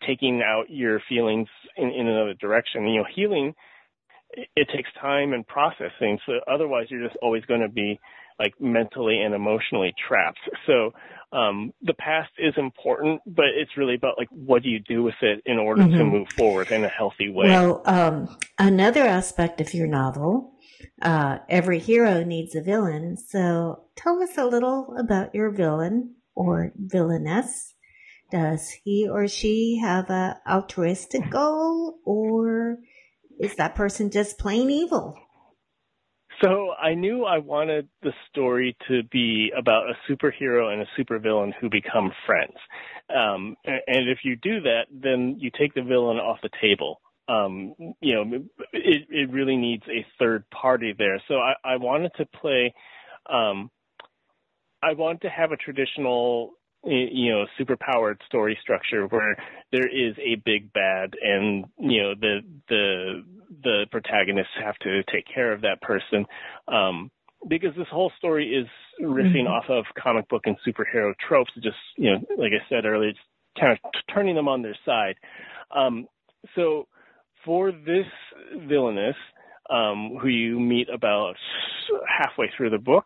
taking 0.06 0.42
out 0.46 0.66
your 0.70 1.02
feelings 1.08 1.48
in, 1.78 1.90
in 1.90 2.08
another 2.08 2.34
direction. 2.34 2.88
You 2.88 3.00
know, 3.00 3.08
healing, 3.16 3.54
it 4.34 4.68
takes 4.76 4.90
time 5.00 5.34
and 5.34 5.46
processing. 5.48 6.20
So 6.26 6.34
otherwise 6.52 6.88
you're 6.90 7.04
just 7.04 7.18
always 7.22 7.44
going 7.46 7.62
to 7.62 7.70
be 7.70 8.00
like 8.40 8.54
mentally 8.60 9.22
and 9.22 9.34
emotionally 9.36 9.94
trapped. 10.08 10.40
So 10.66 10.92
um, 11.32 11.74
the 11.82 11.94
past 11.94 12.32
is 12.38 12.54
important, 12.58 13.22
but 13.26 13.46
it's 13.56 13.78
really 13.78 13.96
about 13.96 14.16
like 14.18 14.30
what 14.32 14.64
do 14.64 14.70
you 14.70 14.80
do 14.80 15.04
with 15.04 15.16
it 15.22 15.42
in 15.46 15.58
order 15.58 15.84
mm-hmm. 15.84 15.98
to 15.98 16.04
move 16.04 16.28
forward 16.30 16.72
in 16.72 16.84
a 16.84 16.90
healthy 16.90 17.30
way. 17.30 17.48
Well, 17.48 17.82
um, 17.86 18.38
another 18.58 19.04
aspect 19.04 19.62
of 19.62 19.74
your 19.74 19.88
novel 19.88 20.54
uh, 21.02 21.40
every 21.50 21.80
hero 21.80 22.24
needs 22.24 22.56
a 22.56 22.62
villain. 22.62 23.18
So 23.18 23.86
tell 23.96 24.22
us 24.22 24.38
a 24.38 24.46
little 24.46 24.96
about 24.98 25.36
your 25.36 25.52
villain 25.52 26.16
or 26.36 26.74
villainess. 26.76 27.74
Does 28.32 28.72
he 28.84 29.08
or 29.10 29.28
she 29.28 29.80
have 29.82 30.10
a 30.10 30.40
altruistic 30.50 31.30
goal 31.30 32.00
or 32.06 32.78
is 33.40 33.56
that 33.56 33.76
person 33.76 34.10
just 34.10 34.38
plain 34.38 34.70
evil? 34.70 35.18
So 36.42 36.72
I 36.72 36.96
knew 36.96 37.26
I 37.26 37.38
wanted 37.38 37.88
the 38.02 38.14
story 38.30 38.76
to 38.88 39.04
be 39.12 39.52
about 39.56 39.84
a 39.90 40.12
superhero 40.12 40.74
and 40.74 40.82
a 40.82 40.88
supervillain 41.00 41.52
who 41.60 41.70
become 41.70 42.12
friends. 42.26 42.56
Um, 43.16 43.58
and 43.66 44.10
if 44.10 44.20
you 44.24 44.38
do 44.38 44.62
that, 44.62 44.86
then 44.92 45.36
you 45.38 45.52
take 45.52 45.76
the 45.76 45.84
villain 45.84 46.18
off 46.18 46.40
the 46.42 46.50
table 46.62 47.00
um, 47.32 47.76
you 48.02 48.14
know, 48.16 48.24
it, 48.74 49.08
it 49.10 49.32
really 49.32 49.56
needs 49.56 49.84
a 49.88 50.06
third 50.20 50.44
party 50.50 50.94
there. 50.98 51.22
So 51.28 51.36
I, 51.36 51.54
I 51.64 51.76
wanted 51.78 52.12
to 52.18 52.26
play, 52.26 52.74
um, 53.30 53.70
I 54.84 54.94
wanted 54.94 55.22
to 55.22 55.30
have 55.30 55.52
a 55.52 55.58
traditional, 55.58 56.52
you 56.84 57.32
know, 57.32 57.46
superpowered 57.60 58.18
story 58.26 58.58
structure 58.62 59.06
where 59.08 59.38
there 59.72 59.88
is 59.88 60.16
a 60.18 60.36
big 60.44 60.74
bad 60.74 61.14
and, 61.22 61.66
you 61.78 62.02
know, 62.04 62.14
the, 62.20 62.40
the, 62.68 63.24
the 63.64 63.86
protagonists 63.92 64.54
have 64.64 64.78
to 64.80 65.04
take 65.04 65.26
care 65.34 65.54
of 65.54 65.62
that 65.62 65.82
person. 65.82 66.26
Um, 66.68 67.12
because 67.48 67.76
this 67.76 67.88
whole 67.92 68.12
story 68.18 68.54
is 68.54 68.68
riffing 69.02 69.46
mm-hmm. 69.46 69.48
off 69.48 69.66
of 69.70 69.86
comic 70.02 70.28
book 70.30 70.44
and 70.46 70.58
superhero 70.68 71.14
tropes, 71.28 71.52
just, 71.64 71.78
you 71.98 72.12
know, 72.12 72.20
like 72.38 72.52
I 72.52 72.68
said 72.70 72.86
earlier, 72.86 73.10
it's 73.10 73.20
kind 73.60 73.72
of 73.72 73.78
t- 73.92 74.14
turning 74.14 74.36
them 74.36 74.48
on 74.48 74.62
their 74.62 74.78
side. 74.86 75.16
Um, 75.76 76.08
so, 76.56 76.88
for 77.46 77.72
this 77.72 78.06
villainess, 78.68 79.16
um, 79.70 80.18
who 80.22 80.28
you 80.28 80.60
meet 80.60 80.88
about 80.94 81.36
halfway 82.08 82.52
through 82.56 82.70
the 82.70 82.78
book, 82.78 83.06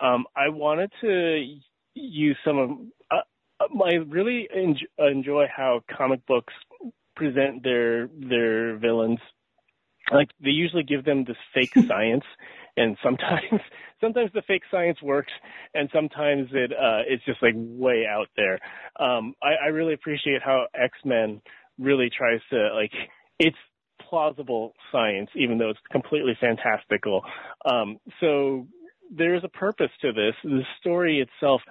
um, 0.00 0.26
I 0.36 0.48
wanted 0.48 0.92
to 1.00 1.56
use 1.94 2.36
some 2.44 2.58
of. 2.58 2.70
Uh, 3.10 3.66
I 3.84 3.94
really 4.08 4.48
enjoy 4.98 5.46
how 5.54 5.82
comic 5.96 6.26
books 6.26 6.52
present 7.14 7.62
their 7.62 8.08
their 8.08 8.76
villains. 8.76 9.20
Like 10.12 10.30
they 10.42 10.50
usually 10.50 10.82
give 10.82 11.04
them 11.04 11.24
this 11.24 11.36
fake 11.54 11.72
science, 11.88 12.24
and 12.76 12.96
sometimes 13.02 13.60
sometimes 14.00 14.30
the 14.34 14.42
fake 14.42 14.62
science 14.70 15.00
works, 15.02 15.32
and 15.74 15.88
sometimes 15.92 16.48
it 16.52 16.72
uh, 16.72 17.02
it's 17.06 17.24
just 17.24 17.42
like 17.42 17.54
way 17.56 18.04
out 18.10 18.28
there. 18.36 18.58
Um, 18.98 19.34
I, 19.42 19.66
I 19.66 19.68
really 19.68 19.94
appreciate 19.94 20.42
how 20.42 20.66
X 20.74 20.98
Men 21.04 21.40
really 21.78 22.10
tries 22.16 22.40
to 22.50 22.74
like 22.74 22.92
it's 23.38 23.56
plausible 24.12 24.74
science, 24.92 25.30
even 25.34 25.56
though 25.56 25.70
it's 25.70 25.80
completely 25.90 26.36
fantastical. 26.38 27.24
Um, 27.64 27.98
so 28.20 28.66
there's 29.10 29.42
a 29.42 29.48
purpose 29.48 29.88
to 30.02 30.12
this. 30.12 30.34
The 30.44 30.64
story 30.80 31.26
itself 31.26 31.62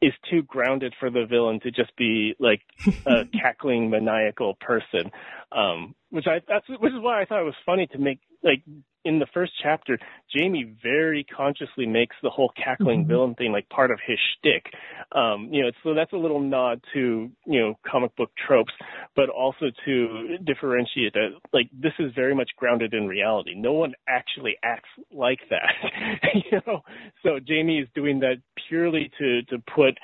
is 0.00 0.12
too 0.30 0.42
grounded 0.42 0.94
for 1.00 1.10
the 1.10 1.26
villain 1.28 1.58
to 1.64 1.72
just 1.72 1.96
be 1.96 2.36
like 2.38 2.60
a 3.04 3.24
cackling 3.42 3.90
maniacal 3.90 4.54
person. 4.60 5.10
Um, 5.50 5.96
which 6.10 6.26
I 6.28 6.40
that's 6.46 6.68
which 6.68 6.92
is 6.92 7.00
why 7.00 7.20
I 7.20 7.24
thought 7.24 7.40
it 7.40 7.46
was 7.46 7.66
funny 7.66 7.88
to 7.88 7.98
make 7.98 8.20
like 8.44 8.62
in 9.04 9.18
the 9.18 9.26
first 9.34 9.52
chapter, 9.60 9.98
Jamie 10.34 10.74
very 10.82 11.24
consciously 11.24 11.86
makes 11.86 12.16
the 12.22 12.30
whole 12.30 12.52
cackling 12.56 13.00
mm-hmm. 13.00 13.08
villain 13.08 13.34
thing 13.34 13.52
like 13.52 13.68
part 13.68 13.90
of 13.90 13.98
his 14.06 14.18
shtick. 14.18 14.72
Um, 15.12 15.48
you 15.50 15.62
know, 15.62 15.70
so 15.82 15.94
that's 15.94 16.12
a 16.12 16.16
little 16.16 16.40
nod 16.40 16.82
to 16.94 17.30
you 17.44 17.60
know 17.60 17.74
comic 17.86 18.14
book 18.16 18.30
tropes, 18.46 18.72
but 19.16 19.28
also 19.28 19.66
to 19.84 20.38
differentiate 20.44 21.14
that 21.14 21.30
like 21.52 21.68
this 21.72 21.92
is 21.98 22.12
very 22.14 22.34
much 22.34 22.50
grounded 22.56 22.94
in 22.94 23.06
reality. 23.06 23.54
No 23.56 23.72
one 23.72 23.94
actually 24.08 24.56
acts 24.62 24.90
like 25.12 25.40
that, 25.50 25.72
you 26.50 26.60
know. 26.66 26.80
So 27.22 27.38
Jamie 27.40 27.78
is 27.78 27.88
doing 27.94 28.20
that 28.20 28.36
purely 28.68 29.10
to 29.18 29.42
to 29.42 29.58
put 29.74 29.98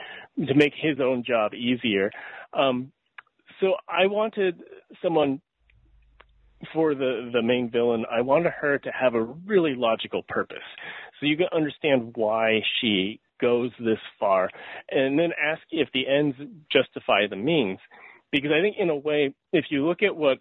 to 0.47 0.55
make 0.55 0.73
his 0.77 0.99
own 1.01 1.25
job 1.25 1.55
easier. 1.55 2.11
Um, 2.53 2.93
so 3.61 3.75
I 3.89 4.07
wanted 4.07 4.63
someone 5.03 5.41
for 6.73 6.95
the 6.95 7.31
the 7.33 7.43
main 7.43 7.71
villain, 7.71 8.05
I 8.11 8.21
wanted 8.23 8.53
her 8.61 8.79
to 8.79 8.91
have 8.91 9.15
a 9.15 9.23
really 9.23 9.75
logical 9.77 10.23
purpose, 10.29 10.59
so 11.19 11.27
you 11.27 11.37
can 11.37 11.49
understand 11.55 12.13
why 12.17 12.61
she 12.81 13.21
goes 13.41 13.71
this 13.79 13.99
far, 14.19 14.51
and 14.91 15.19
then 15.19 15.31
ask 15.41 15.61
if 15.71 15.89
the 15.93 16.07
ends 16.09 16.37
justify 16.73 17.27
the 17.29 17.37
means. 17.37 17.79
Because 18.31 18.51
I 18.51 18.61
think, 18.61 18.77
in 18.79 18.91
a 18.91 18.97
way, 18.97 19.35
if 19.53 19.67
you 19.71 19.87
look 19.87 20.03
at 20.03 20.17
what 20.17 20.39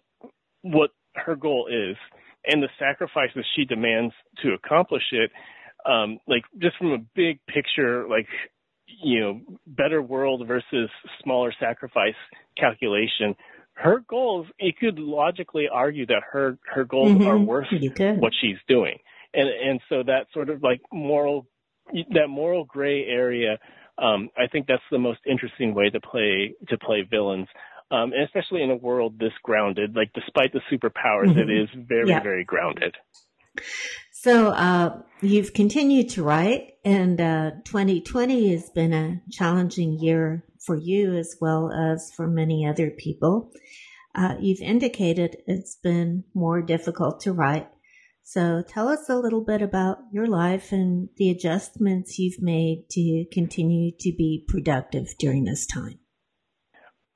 what 0.62 0.90
her 1.14 1.36
goal 1.36 1.68
is 1.70 1.96
and 2.44 2.62
the 2.62 2.68
sacrifices 2.78 3.44
she 3.56 3.64
demands 3.64 4.14
to 4.42 4.54
accomplish 4.54 5.02
it, 5.12 5.30
um, 5.86 6.18
like 6.26 6.42
just 6.60 6.76
from 6.76 6.92
a 6.92 6.98
big 7.14 7.38
picture, 7.46 8.06
like 8.08 8.26
you 8.86 9.20
know, 9.20 9.40
better 9.66 10.02
world 10.02 10.46
versus 10.46 10.90
smaller 11.22 11.52
sacrifice 11.60 12.14
calculation, 12.56 13.36
her 13.78 14.04
goals, 14.08 14.46
you 14.58 14.72
could 14.78 14.98
logically 14.98 15.68
argue 15.72 16.06
that 16.06 16.22
her, 16.32 16.58
her 16.72 16.84
goals 16.84 17.12
mm-hmm. 17.12 17.28
are 17.28 17.38
worth 17.38 17.68
what 18.18 18.32
she's 18.40 18.56
doing. 18.66 18.98
And, 19.32 19.48
and 19.48 19.80
so 19.88 20.02
that 20.04 20.26
sort 20.32 20.50
of 20.50 20.62
like 20.62 20.80
moral, 20.92 21.46
that 21.92 22.28
moral 22.28 22.64
gray 22.64 23.04
area, 23.04 23.58
um, 23.96 24.30
I 24.36 24.48
think 24.50 24.66
that's 24.66 24.82
the 24.90 24.98
most 24.98 25.20
interesting 25.30 25.74
way 25.74 25.90
to 25.90 26.00
play, 26.00 26.54
to 26.68 26.78
play 26.78 27.06
villains. 27.08 27.46
Um, 27.90 28.12
and 28.12 28.24
especially 28.24 28.62
in 28.62 28.70
a 28.70 28.76
world 28.76 29.18
this 29.18 29.32
grounded, 29.42 29.94
like 29.94 30.12
despite 30.12 30.52
the 30.52 30.60
superpowers, 30.70 31.28
mm-hmm. 31.28 31.38
it 31.38 31.50
is 31.50 31.68
very, 31.88 32.08
yeah. 32.08 32.20
very 32.20 32.44
grounded. 32.44 32.96
So 34.10 34.48
uh, 34.48 35.02
you've 35.22 35.52
continued 35.52 36.10
to 36.10 36.24
write, 36.24 36.74
and 36.84 37.20
uh, 37.20 37.50
2020 37.64 38.50
has 38.50 38.68
been 38.70 38.92
a 38.92 39.22
challenging 39.30 39.98
year 40.00 40.44
for 40.64 40.76
you 40.76 41.14
as 41.14 41.36
well 41.40 41.72
as 41.72 42.12
for 42.16 42.26
many 42.26 42.66
other 42.66 42.90
people. 42.90 43.52
Uh, 44.14 44.34
you've 44.40 44.60
indicated 44.60 45.36
it's 45.46 45.76
been 45.82 46.24
more 46.34 46.62
difficult 46.62 47.20
to 47.20 47.32
write. 47.32 47.68
So 48.22 48.62
tell 48.66 48.88
us 48.88 49.08
a 49.08 49.16
little 49.16 49.42
bit 49.42 49.62
about 49.62 49.98
your 50.12 50.26
life 50.26 50.72
and 50.72 51.08
the 51.16 51.30
adjustments 51.30 52.18
you've 52.18 52.42
made 52.42 52.84
to 52.90 53.24
continue 53.32 53.92
to 54.00 54.12
be 54.16 54.44
productive 54.46 55.06
during 55.18 55.44
this 55.44 55.66
time. 55.66 55.98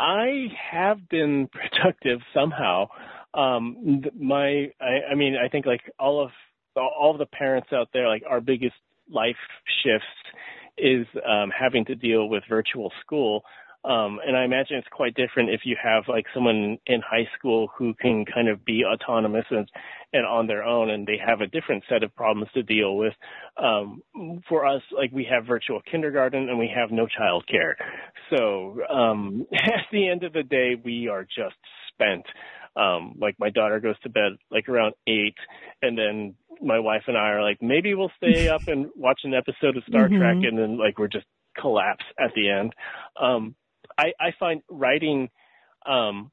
I 0.00 0.46
have 0.70 1.09
been 1.09 1.48
productive 1.52 2.20
somehow. 2.33 2.88
Um, 3.35 4.02
my, 4.18 4.68
I, 4.81 5.12
I 5.12 5.14
mean, 5.14 5.37
I 5.37 5.48
think 5.48 5.66
like 5.66 5.83
all 5.98 6.24
of 6.24 6.31
all 6.74 7.11
of 7.12 7.18
the 7.18 7.26
parents 7.26 7.68
out 7.72 7.88
there, 7.92 8.09
like 8.09 8.22
our 8.28 8.40
biggest 8.40 8.74
life 9.11 9.37
shifts 9.85 10.07
is 10.78 11.06
um, 11.26 11.50
having 11.50 11.85
to 11.87 11.94
deal 11.94 12.28
with 12.28 12.42
virtual 12.48 12.92
school. 13.04 13.44
Um, 13.85 14.20
and 14.24 14.37
I 14.37 14.44
imagine 14.44 14.76
it's 14.76 14.87
quite 14.92 15.14
different 15.16 15.50
if 15.50 15.62
you 15.64 15.76
have 15.82 16.04
like 16.06 16.26
someone 16.32 16.78
in 16.87 17.00
high 17.00 17.28
school 17.37 17.68
who 17.76 17.94
can 17.94 18.24
kind 18.24 18.48
of 18.48 18.64
be 18.64 18.85
autonomous 18.85 19.44
and, 19.50 19.68
and 20.12 20.24
on 20.24 20.46
their 20.46 20.62
own 20.62 20.88
and 20.90 21.04
they 21.04 21.18
have 21.24 21.40
a 21.40 21.48
different 21.48 21.82
set 21.88 22.04
of 22.04 22.14
problems 22.14 22.48
to 22.54 22.62
deal 22.62 22.96
with. 22.96 23.12
Um, 23.56 24.02
for 24.48 24.66
us, 24.66 24.82
like 24.96 25.11
we 25.11 25.26
have 25.28 25.46
virtual 25.46 25.80
kindergarten 25.90 26.48
and 26.48 26.61
we 26.61 26.70
have 26.72 26.92
no 26.92 27.08
child 27.08 27.44
care. 27.48 27.76
So, 28.30 28.78
um, 28.88 29.46
at 29.52 29.87
the 29.90 30.08
end 30.08 30.22
of 30.22 30.32
the 30.32 30.44
day, 30.44 30.76
we 30.82 31.08
are 31.08 31.24
just 31.24 31.56
spent. 31.92 32.24
Um, 32.74 33.16
like 33.20 33.37
my 33.38 33.50
daughter 33.50 33.80
goes 33.80 33.98
to 34.00 34.08
bed 34.08 34.32
like 34.50 34.68
around 34.68 34.94
eight 35.06 35.37
and 35.82 35.98
then 35.98 36.35
my 36.62 36.78
wife 36.78 37.02
and 37.06 37.16
I 37.16 37.30
are 37.30 37.42
like, 37.42 37.61
maybe 37.61 37.94
we'll 37.94 38.12
stay 38.16 38.48
up 38.54 38.68
and 38.68 38.87
watch 38.96 39.20
an 39.24 39.35
episode 39.35 39.76
of 39.76 39.85
Star 39.88 40.08
mm-hmm. 40.08 40.18
Trek, 40.18 40.37
and 40.42 40.58
then 40.58 40.78
like 40.78 40.98
we're 40.98 41.08
just 41.08 41.26
collapse 41.58 42.04
at 42.18 42.32
the 42.35 42.50
end. 42.50 42.74
Um, 43.20 43.54
I, 43.98 44.12
I 44.18 44.30
find 44.38 44.62
writing, 44.70 45.28
um, 45.85 46.30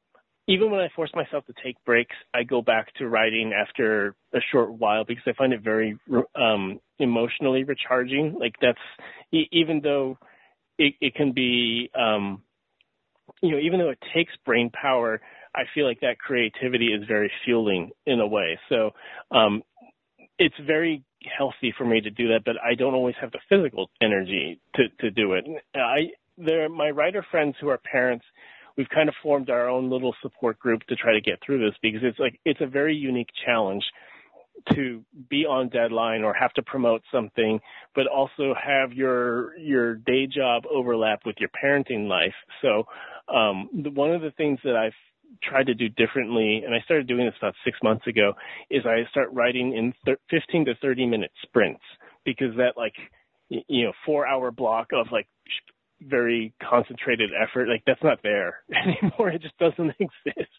even 0.48 0.72
when 0.72 0.80
I 0.80 0.90
force 0.96 1.12
myself 1.14 1.46
to 1.48 1.54
take 1.64 1.84
breaks, 1.86 2.16
I 2.34 2.44
go 2.44 2.62
back 2.62 2.94
to 2.96 3.08
writing 3.08 3.54
after 3.54 4.16
a 4.34 4.40
short 4.52 4.72
while 4.72 5.04
because 5.04 5.24
I 5.28 5.34
find 5.34 5.54
it 5.54 5.62
very 5.62 5.98
um, 6.36 6.80
emotionally 6.98 7.64
recharging. 7.64 8.38
Like 8.40 8.56
that's 8.62 8.80
even 9.32 9.82
though 9.84 10.18
it, 10.78 10.96
it 11.02 11.16
can 11.16 11.34
be, 11.34 11.92
um, 11.94 12.42
you 13.42 13.52
know, 13.52 13.60
even 13.60 13.80
though 13.80 13.90
it 13.90 14.00
takes 14.14 14.34
brain 14.46 14.72
power, 14.72 15.22
I 15.56 15.64
feel 15.74 15.86
like 15.86 16.02
that 16.02 16.20
creativity 16.20 16.88
is 16.88 17.08
very 17.08 17.32
fueling 17.46 17.92
in 18.06 18.20
a 18.20 18.28
way. 18.28 18.60
So 18.70 18.92
um, 19.32 19.64
it's 20.38 20.56
very 20.66 21.04
healthy 21.38 21.74
for 21.78 21.86
me 21.86 22.02
to 22.02 22.10
do 22.10 22.30
that, 22.30 22.42
but 22.46 22.56
I 22.64 22.76
don't 22.76 22.94
always 22.94 23.16
have 23.20 23.32
the 23.32 23.40
physical 23.50 23.90
energy 24.02 24.60
to 24.76 24.84
to 25.02 25.12
do 25.12 25.34
it. 25.34 25.46
I 25.76 26.12
there 26.38 26.70
my 26.70 26.90
writer 26.90 27.26
friends 27.30 27.56
who 27.60 27.68
are 27.70 27.78
parents, 27.78 28.26
we've 28.78 28.90
kind 28.90 29.10
of 29.10 29.16
formed 29.22 29.50
our 29.50 29.68
own 29.68 29.90
little 29.90 30.16
support 30.22 30.60
group 30.60 30.82
to 30.88 30.96
try 30.96 31.14
to 31.14 31.22
get 31.22 31.40
through 31.46 31.60
this 31.60 31.78
because 31.82 32.02
it's 32.04 32.20
like 32.20 32.40
it's 32.46 32.62
a 32.62 32.68
very 32.68 32.96
unique 32.96 33.30
challenge 33.46 33.84
to 34.74 35.04
be 35.30 35.46
on 35.46 35.70
deadline 35.70 36.24
or 36.24 36.34
have 36.34 36.54
to 36.54 36.62
promote 36.62 37.02
something, 37.12 37.60
but 37.96 38.08
also 38.08 38.54
have 38.62 38.94
your 38.94 39.58
your 39.58 39.96
day 39.96 40.28
job 40.28 40.64
overlap 40.72 41.22
with 41.26 41.36
your 41.40 41.50
parenting 41.50 42.08
life. 42.08 42.34
So 42.62 42.86
um, 43.34 43.70
one 43.74 44.12
of 44.12 44.22
the 44.22 44.32
things 44.32 44.60
that 44.64 44.76
I've 44.76 44.94
tried 45.44 45.68
to 45.68 45.74
do 45.74 45.90
differently, 45.90 46.64
and 46.66 46.74
I 46.74 46.80
started 46.82 47.08
doing 47.08 47.26
this 47.26 47.36
about 47.38 47.56
six 47.64 47.78
months 47.84 48.08
ago, 48.08 48.34
is 48.70 48.84
I 48.86 49.10
start 49.12 49.30
writing 49.32 49.76
in 49.76 49.94
th- 50.06 50.18
15 50.30 50.66
to 50.66 50.76
30 50.82 51.06
minute 51.06 51.32
sprints 51.44 51.82
because 52.26 52.56
that 52.58 52.74
like, 52.78 52.94
you 53.50 53.86
know, 53.86 53.94
four 54.06 54.28
hour 54.28 54.52
block 54.52 54.88
of 54.94 55.08
like 55.12 55.28
very 56.02 56.54
concentrated 56.62 57.32
effort, 57.34 57.68
like 57.68 57.84
that's 57.86 58.04
not 58.04 58.20
there 58.24 58.58
anymore. 58.76 59.30
It 59.30 59.42
just 59.42 59.58
doesn't 59.58 59.92
exist. 60.00 60.52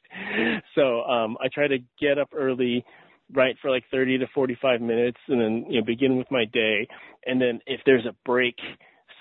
So, 0.74 1.02
um, 1.02 1.36
I 1.42 1.48
try 1.52 1.68
to 1.68 1.78
get 2.00 2.18
up 2.18 2.30
early, 2.34 2.84
write 3.32 3.56
for 3.62 3.70
like 3.70 3.84
30 3.90 4.18
to 4.18 4.26
45 4.34 4.80
minutes 4.80 5.18
and 5.28 5.40
then, 5.40 5.66
you 5.68 5.80
know, 5.80 5.86
begin 5.86 6.16
with 6.16 6.30
my 6.30 6.44
day. 6.52 6.88
And 7.26 7.40
then 7.40 7.60
if 7.66 7.80
there's 7.86 8.06
a 8.06 8.14
break 8.24 8.56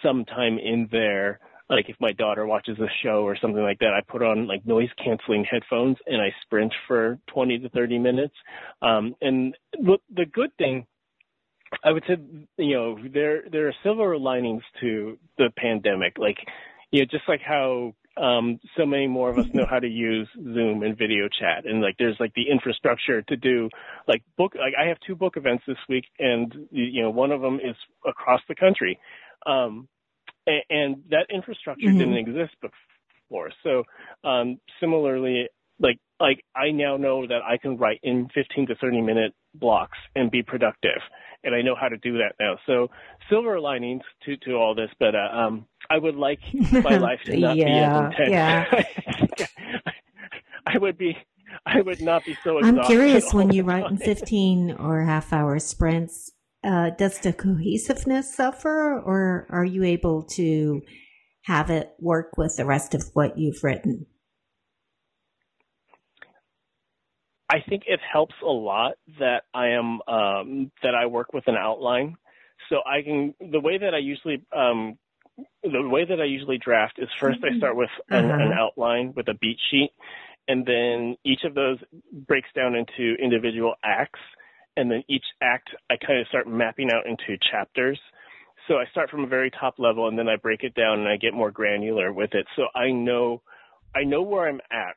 sometime 0.03 0.57
in 0.57 0.87
there, 0.91 1.39
like 1.69 1.87
if 1.87 1.95
my 1.99 2.11
daughter 2.13 2.45
watches 2.45 2.79
a 2.79 2.87
show 3.03 3.23
or 3.23 3.37
something 3.39 3.61
like 3.61 3.79
that, 3.79 3.93
I 3.93 4.01
put 4.01 4.23
on 4.23 4.47
like 4.47 4.65
noise 4.65 4.89
canceling 5.03 5.45
headphones 5.49 5.97
and 6.07 6.21
I 6.21 6.33
sprint 6.41 6.73
for 6.87 7.19
20 7.31 7.59
to 7.59 7.69
30 7.69 7.99
minutes. 7.99 8.33
Um, 8.81 9.15
and 9.21 9.55
the, 9.73 9.99
the 10.13 10.25
good 10.25 10.49
thing, 10.57 10.87
I 11.83 11.91
would 11.91 12.03
say, 12.07 12.15
you 12.57 12.75
know, 12.75 12.97
there, 13.13 13.43
there 13.51 13.67
are 13.67 13.75
silver 13.83 14.17
linings 14.17 14.63
to 14.81 15.17
the 15.37 15.49
pandemic. 15.55 16.17
Like, 16.17 16.37
you 16.91 17.01
know, 17.01 17.05
just 17.05 17.25
like 17.27 17.41
how, 17.41 17.93
um, 18.17 18.59
so 18.75 18.85
many 18.87 19.07
more 19.07 19.29
of 19.29 19.37
us 19.37 19.45
know 19.53 19.67
how 19.69 19.79
to 19.79 19.87
use 19.87 20.27
Zoom 20.35 20.81
and 20.81 20.97
video 20.97 21.29
chat. 21.29 21.65
And 21.65 21.81
like, 21.81 21.95
there's 21.99 22.17
like 22.19 22.33
the 22.33 22.49
infrastructure 22.51 23.21
to 23.21 23.37
do 23.37 23.69
like 24.07 24.23
book, 24.37 24.53
like 24.55 24.73
I 24.77 24.87
have 24.87 24.97
two 25.05 25.15
book 25.15 25.37
events 25.37 25.63
this 25.67 25.77
week 25.87 26.05
and, 26.17 26.67
you 26.71 27.03
know, 27.03 27.11
one 27.11 27.31
of 27.31 27.41
them 27.41 27.59
is 27.63 27.75
across 28.03 28.41
the 28.49 28.55
country. 28.55 28.99
Um, 29.45 29.87
and, 30.49 30.63
and 30.69 31.03
that 31.09 31.27
infrastructure 31.33 31.87
mm-hmm. 31.87 31.97
didn't 31.97 32.17
exist 32.17 32.55
before. 32.61 33.51
So 33.63 33.83
um, 34.27 34.59
similarly, 34.79 35.47
like 35.79 35.97
like 36.19 36.43
I 36.55 36.71
now 36.71 36.97
know 36.97 37.25
that 37.25 37.41
I 37.47 37.57
can 37.57 37.77
write 37.77 37.99
in 38.03 38.27
15 38.33 38.67
to 38.67 38.75
30 38.75 39.01
minute 39.01 39.33
blocks 39.53 39.97
and 40.15 40.29
be 40.29 40.43
productive, 40.43 41.01
and 41.43 41.55
I 41.55 41.61
know 41.61 41.75
how 41.79 41.87
to 41.87 41.97
do 41.97 42.17
that 42.17 42.33
now. 42.39 42.57
So 42.65 42.89
silver 43.29 43.59
linings 43.59 44.03
to 44.25 44.35
to 44.37 44.53
all 44.55 44.75
this, 44.75 44.89
but 44.99 45.15
uh, 45.15 45.37
um, 45.37 45.65
I 45.89 45.97
would 45.97 46.15
like 46.15 46.39
my 46.71 46.97
life 46.97 47.19
to 47.25 47.37
not 47.37 47.55
yeah, 47.55 47.65
be 47.65 47.71
as 47.71 48.11
intense. 48.11 48.89
Yeah. 49.37 49.47
I 50.65 50.77
would 50.77 50.97
be. 50.97 51.17
I 51.65 51.81
would 51.81 52.01
not 52.01 52.25
be 52.25 52.37
so. 52.43 52.63
I'm 52.63 52.83
curious 52.83 53.33
when 53.33 53.51
you 53.51 53.63
write 53.63 53.89
in 53.89 53.97
15 53.97 54.73
or 54.73 55.01
half 55.01 55.33
hour 55.33 55.57
sprints 55.59 56.31
uh, 56.63 56.89
does 56.91 57.19
the 57.19 57.33
cohesiveness 57.33 58.35
suffer, 58.35 58.99
or 58.99 59.47
are 59.49 59.65
you 59.65 59.83
able 59.83 60.23
to 60.23 60.81
have 61.43 61.69
it 61.69 61.93
work 61.99 62.37
with 62.37 62.55
the 62.57 62.65
rest 62.65 62.93
of 62.93 63.03
what 63.13 63.37
you've 63.37 63.63
written? 63.63 64.05
I 67.49 67.61
think 67.67 67.83
it 67.87 67.99
helps 68.11 68.35
a 68.43 68.51
lot 68.51 68.93
that 69.19 69.43
I 69.53 69.69
am 69.69 70.01
um, 70.07 70.71
that 70.83 70.93
I 70.93 71.07
work 71.07 71.33
with 71.33 71.47
an 71.47 71.55
outline, 71.55 72.15
so 72.69 72.77
I 72.85 73.01
can 73.01 73.33
the 73.39 73.59
way 73.59 73.77
that 73.79 73.95
I 73.95 73.97
usually 73.97 74.45
um, 74.55 74.99
the 75.63 75.87
way 75.87 76.05
that 76.05 76.21
I 76.21 76.25
usually 76.25 76.59
draft 76.59 76.99
is 76.99 77.09
first 77.19 77.39
I 77.43 77.57
start 77.57 77.75
with 77.75 77.89
an, 78.09 78.25
uh-huh. 78.25 78.43
an 78.43 78.51
outline 78.51 79.13
with 79.15 79.27
a 79.29 79.33
beat 79.33 79.57
sheet, 79.71 79.91
and 80.47 80.65
then 80.65 81.15
each 81.25 81.43
of 81.43 81.55
those 81.55 81.79
breaks 82.11 82.49
down 82.55 82.75
into 82.75 83.15
individual 83.15 83.73
acts 83.83 84.19
and 84.77 84.89
then 84.89 85.03
each 85.07 85.25
act 85.41 85.69
I 85.89 85.95
kind 85.97 86.19
of 86.19 86.27
start 86.27 86.47
mapping 86.47 86.89
out 86.91 87.05
into 87.05 87.37
chapters. 87.51 87.99
So 88.67 88.75
I 88.75 88.85
start 88.91 89.09
from 89.09 89.23
a 89.23 89.27
very 89.27 89.51
top 89.51 89.75
level 89.79 90.07
and 90.07 90.17
then 90.17 90.27
I 90.27 90.35
break 90.35 90.63
it 90.63 90.75
down 90.75 90.99
and 90.99 91.07
I 91.07 91.17
get 91.17 91.33
more 91.33 91.51
granular 91.51 92.13
with 92.13 92.33
it. 92.33 92.45
So 92.55 92.63
I 92.75 92.91
know 92.91 93.41
I 93.95 94.03
know 94.03 94.21
where 94.21 94.47
I'm 94.47 94.61
at. 94.71 94.95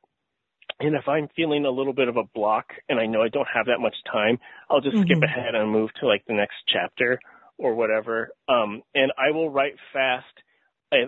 And 0.81 0.97
if 0.97 1.09
I'm 1.09 1.29
feeling 1.37 1.65
a 1.65 1.71
little 1.71 1.93
bit 1.93 2.09
of 2.09 2.17
a 2.17 2.25
block 2.35 2.67
and 2.89 2.99
I 2.99 3.07
know 3.07 3.23
I 3.23 3.29
don't 3.29 3.49
have 3.53 3.67
that 3.67 3.79
much 3.79 3.95
time, 4.11 4.39
I'll 4.69 4.81
just 4.81 4.97
mm-hmm. 4.97 5.05
skip 5.05 5.23
ahead 5.23 5.55
and 5.55 5.71
move 5.71 5.91
to 6.01 6.07
like 6.07 6.25
the 6.27 6.35
next 6.35 6.57
chapter 6.67 7.21
or 7.59 7.75
whatever. 7.75 8.31
Um, 8.49 8.83
and 8.95 9.13
I 9.17 9.31
will 9.31 9.51
write 9.51 9.75
fast. 9.93 10.27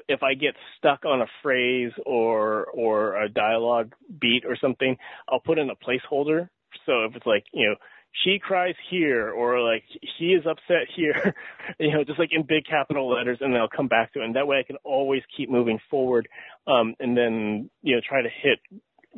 If 0.09 0.22
I 0.22 0.33
get 0.33 0.55
stuck 0.79 1.05
on 1.05 1.20
a 1.20 1.27
phrase 1.42 1.92
or 2.07 2.64
or 2.66 3.22
a 3.22 3.29
dialogue 3.29 3.92
beat 4.18 4.44
or 4.46 4.57
something, 4.59 4.96
I'll 5.29 5.40
put 5.40 5.59
in 5.59 5.68
a 5.68 5.74
placeholder. 5.74 6.48
So 6.87 7.05
if 7.05 7.16
it's 7.16 7.27
like 7.27 7.44
you 7.53 7.68
know 7.68 7.74
she 8.22 8.38
cries 8.38 8.74
here 8.90 9.31
or 9.31 9.61
like 9.61 9.83
he 10.18 10.27
is 10.27 10.44
upset 10.46 10.87
here 10.94 11.35
you 11.79 11.92
know 11.92 12.05
just 12.05 12.18
like 12.18 12.31
in 12.33 12.42
big 12.42 12.64
capital 12.64 13.11
letters 13.11 13.38
and 13.40 13.53
then 13.53 13.61
i'll 13.61 13.68
come 13.68 13.88
back 13.88 14.12
to 14.12 14.20
it 14.20 14.24
and 14.24 14.37
that 14.37 14.46
way 14.46 14.59
i 14.59 14.62
can 14.62 14.77
always 14.85 15.22
keep 15.37 15.50
moving 15.50 15.79
forward 15.90 16.29
um 16.66 16.94
and 17.00 17.16
then 17.16 17.68
you 17.83 17.94
know 17.94 18.00
try 18.07 18.22
to 18.22 18.29
hit 18.42 18.59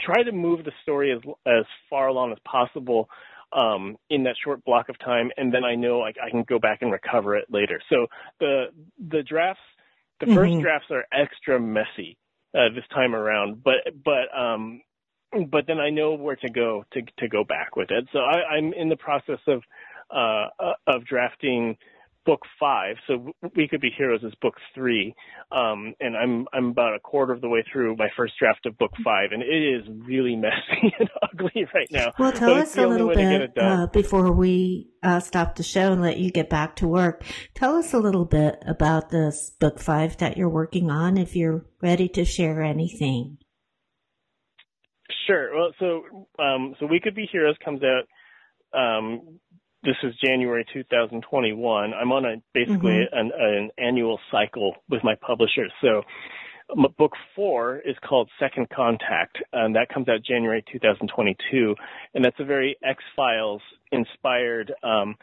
try 0.00 0.22
to 0.22 0.32
move 0.32 0.64
the 0.64 0.72
story 0.82 1.12
as 1.12 1.20
as 1.46 1.64
far 1.90 2.08
along 2.08 2.32
as 2.32 2.38
possible 2.44 3.08
um 3.52 3.96
in 4.10 4.24
that 4.24 4.34
short 4.42 4.64
block 4.64 4.88
of 4.88 4.98
time 4.98 5.30
and 5.36 5.52
then 5.52 5.64
i 5.64 5.74
know 5.74 5.98
like 5.98 6.16
i 6.24 6.30
can 6.30 6.42
go 6.48 6.58
back 6.58 6.78
and 6.80 6.90
recover 6.90 7.36
it 7.36 7.46
later 7.50 7.80
so 7.90 8.06
the 8.40 8.66
the 9.10 9.22
drafts 9.22 9.60
the 10.20 10.26
mm-hmm. 10.26 10.34
first 10.34 10.60
drafts 10.60 10.88
are 10.90 11.04
extra 11.12 11.60
messy 11.60 12.16
uh, 12.54 12.72
this 12.74 12.84
time 12.94 13.14
around 13.14 13.62
but 13.62 13.76
but 14.04 14.36
um 14.36 14.80
but 15.44 15.66
then 15.66 15.78
I 15.78 15.90
know 15.90 16.14
where 16.14 16.36
to 16.36 16.50
go 16.50 16.84
to 16.92 17.02
to 17.18 17.28
go 17.28 17.44
back 17.44 17.76
with 17.76 17.90
it. 17.90 18.06
So 18.12 18.18
I, 18.20 18.56
I'm 18.56 18.72
in 18.72 18.88
the 18.88 18.96
process 18.96 19.40
of 19.46 19.62
uh, 20.10 20.72
of 20.86 21.04
drafting 21.04 21.76
book 22.26 22.42
five. 22.60 22.96
So 23.06 23.32
we 23.54 23.68
could 23.68 23.80
be 23.80 23.90
heroes 23.96 24.22
is 24.22 24.34
book 24.42 24.54
three, 24.74 25.14
um, 25.52 25.94
and 26.00 26.16
I'm 26.16 26.46
I'm 26.52 26.66
about 26.66 26.94
a 26.94 26.98
quarter 26.98 27.32
of 27.32 27.40
the 27.40 27.48
way 27.48 27.64
through 27.72 27.96
my 27.96 28.08
first 28.16 28.34
draft 28.38 28.66
of 28.66 28.76
book 28.76 28.90
five, 29.02 29.30
and 29.30 29.42
it 29.42 29.46
is 29.46 29.86
really 30.06 30.36
messy 30.36 30.94
and 30.98 31.08
ugly 31.22 31.66
right 31.72 31.88
now. 31.90 32.12
Well, 32.18 32.32
tell 32.32 32.54
us 32.54 32.76
a 32.76 32.86
little 32.86 33.08
bit 33.08 33.52
uh, 33.56 33.86
before 33.86 34.32
we 34.32 34.90
uh, 35.02 35.20
stop 35.20 35.54
the 35.54 35.62
show 35.62 35.92
and 35.92 36.02
let 36.02 36.18
you 36.18 36.30
get 36.30 36.50
back 36.50 36.76
to 36.76 36.88
work. 36.88 37.24
Tell 37.54 37.76
us 37.76 37.94
a 37.94 37.98
little 37.98 38.26
bit 38.26 38.62
about 38.66 39.08
this 39.10 39.50
book 39.58 39.78
five 39.78 40.18
that 40.18 40.36
you're 40.36 40.50
working 40.50 40.90
on, 40.90 41.16
if 41.16 41.36
you're 41.36 41.64
ready 41.80 42.08
to 42.10 42.24
share 42.24 42.62
anything. 42.62 43.38
Sure. 45.26 45.56
Well, 45.56 45.72
so 45.78 46.02
um, 46.42 46.74
so 46.78 46.86
we 46.86 47.00
could 47.00 47.14
be 47.14 47.28
heroes 47.30 47.56
comes 47.64 47.82
out. 47.82 48.78
Um, 48.78 49.38
this 49.82 49.96
is 50.02 50.14
January 50.24 50.66
2021. 50.72 51.94
I'm 51.94 52.12
on 52.12 52.24
a 52.24 52.36
basically 52.52 53.06
mm-hmm. 53.06 53.16
an, 53.16 53.30
an, 53.38 53.70
annual 53.78 54.18
cycle 54.32 54.74
with 54.88 55.04
my 55.04 55.14
publisher. 55.14 55.68
So 55.80 56.02
book 56.98 57.12
four 57.36 57.78
is 57.78 57.94
called 58.06 58.28
Second 58.40 58.68
Contact, 58.70 59.38
and 59.52 59.76
that 59.76 59.88
comes 59.88 60.08
out 60.08 60.24
January 60.26 60.64
2022, 60.72 61.76
and 62.14 62.24
that's 62.24 62.40
a 62.40 62.44
very 62.44 62.76
X 62.84 63.02
Files 63.14 63.62
inspired. 63.92 64.72
Um, 64.82 65.16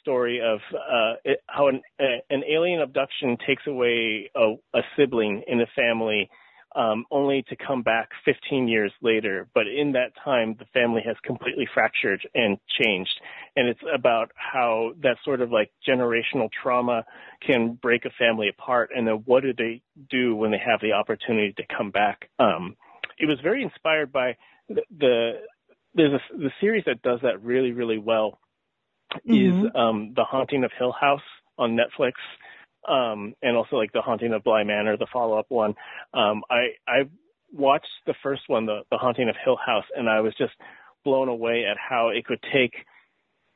story 0.00 0.40
of 0.40 0.60
uh, 0.72 1.14
it, 1.24 1.40
how 1.46 1.68
an, 1.68 1.82
an 1.98 2.42
alien 2.50 2.80
abduction 2.80 3.36
takes 3.46 3.66
away 3.66 4.30
a, 4.34 4.54
a 4.72 4.80
sibling 4.96 5.42
in 5.46 5.60
a 5.60 5.66
family 5.76 6.30
um, 6.76 7.04
only 7.10 7.44
to 7.48 7.56
come 7.56 7.82
back 7.82 8.10
15 8.24 8.68
years 8.68 8.92
later. 9.02 9.48
But 9.54 9.66
in 9.66 9.92
that 9.92 10.12
time, 10.24 10.56
the 10.58 10.66
family 10.66 11.02
has 11.04 11.16
completely 11.24 11.68
fractured 11.72 12.20
and 12.34 12.58
changed. 12.80 13.20
And 13.56 13.68
it's 13.68 13.80
about 13.92 14.30
how 14.34 14.92
that 15.02 15.16
sort 15.24 15.40
of 15.40 15.50
like 15.50 15.70
generational 15.86 16.48
trauma 16.62 17.04
can 17.44 17.78
break 17.80 18.04
a 18.04 18.10
family 18.18 18.48
apart. 18.48 18.90
And 18.94 19.06
then 19.06 19.22
what 19.24 19.42
do 19.42 19.52
they 19.52 19.82
do 20.10 20.36
when 20.36 20.50
they 20.50 20.62
have 20.64 20.80
the 20.80 20.92
opportunity 20.92 21.52
to 21.54 21.64
come 21.76 21.90
back? 21.90 22.30
Um, 22.38 22.76
it 23.18 23.26
was 23.26 23.38
very 23.42 23.62
inspired 23.62 24.12
by 24.12 24.36
the, 24.68 24.82
the 24.96 25.32
there's 25.94 26.12
a 26.12 26.36
the 26.36 26.50
series 26.60 26.84
that 26.86 27.02
does 27.02 27.18
that 27.22 27.42
really 27.42 27.72
really 27.72 27.98
well 27.98 28.38
mm-hmm. 29.28 29.66
is 29.66 29.72
um, 29.74 30.12
the 30.14 30.24
Haunting 30.24 30.64
of 30.64 30.70
Hill 30.78 30.92
House 30.92 31.20
on 31.58 31.76
Netflix 31.76 32.12
um, 32.90 33.34
and 33.42 33.56
also 33.56 33.76
like 33.76 33.92
the 33.92 34.00
Haunting 34.00 34.32
of 34.32 34.42
Bly 34.44 34.64
Manor, 34.64 34.96
the 34.96 35.06
follow-up 35.12 35.46
one. 35.48 35.74
Um, 36.12 36.42
I 36.50 36.74
I 36.88 37.08
watched 37.52 37.86
the 38.06 38.14
first 38.22 38.42
one, 38.48 38.66
the 38.66 38.80
the 38.90 38.98
Haunting 38.98 39.28
of 39.28 39.36
Hill 39.44 39.58
House, 39.64 39.84
and 39.94 40.08
I 40.08 40.20
was 40.20 40.34
just 40.36 40.52
blown 41.04 41.28
away 41.28 41.64
at 41.70 41.76
how 41.78 42.08
it 42.08 42.24
could 42.24 42.40
take 42.52 42.72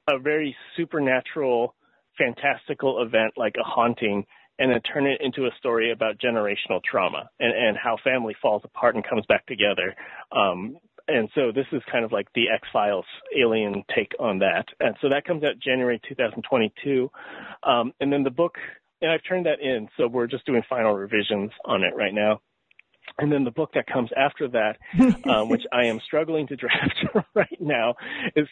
a 0.09 0.19
very 0.19 0.57
supernatural, 0.77 1.75
fantastical 2.17 3.03
event 3.03 3.33
like 3.37 3.55
a 3.59 3.65
haunting 3.65 4.25
and 4.59 4.71
then 4.71 4.81
turn 4.83 5.07
it 5.07 5.21
into 5.21 5.47
a 5.47 5.51
story 5.59 5.91
about 5.91 6.19
generational 6.19 6.81
trauma 6.89 7.29
and, 7.41 7.53
and 7.53 7.77
how 7.77 7.97
family 8.05 8.37
falls 8.41 8.63
apart 8.65 8.95
and 8.95 9.05
comes 9.05 9.25
back 9.27 9.45
together. 9.47 9.95
Um, 10.31 10.77
and 11.09 11.29
so 11.35 11.53
this 11.53 11.67
is 11.73 11.83
kind 11.91 12.05
of 12.05 12.13
like 12.13 12.29
the 12.35 12.49
X 12.55 12.67
Files 12.73 13.05
alien 13.37 13.83
take 13.95 14.13
on 14.19 14.39
that. 14.39 14.67
And 14.81 14.95
so 15.03 15.09
that 15.09 15.25
comes 15.25 15.43
out 15.43 15.59
January 15.59 16.01
2022. 16.09 17.11
Um, 17.63 17.93
and 18.01 18.13
then 18.13 18.23
the 18.23 18.31
book 18.31 18.55
and 19.05 19.13
I've 19.13 19.21
turned 19.29 19.45
that 19.45 19.61
in, 19.61 19.89
so 19.99 20.09
we're 20.09 20.27
just 20.27 20.47
doing 20.47 20.63
final 20.67 20.95
revisions 20.95 21.51
on 21.67 21.83
it 21.83 21.95
right 21.95 22.15
now. 22.15 22.41
And 23.19 23.31
then 23.31 23.45
the 23.45 23.51
book 23.51 23.73
that 23.75 23.87
comes 23.87 24.09
after 24.17 24.49
that, 24.49 24.79
um, 25.29 25.51
which 25.51 25.61
I 25.71 25.89
am 25.89 26.01
struggling 26.07 26.47
to 26.47 26.57
draft 26.57 27.05
right 27.35 27.61
now, 27.61 27.97
is 28.35 28.49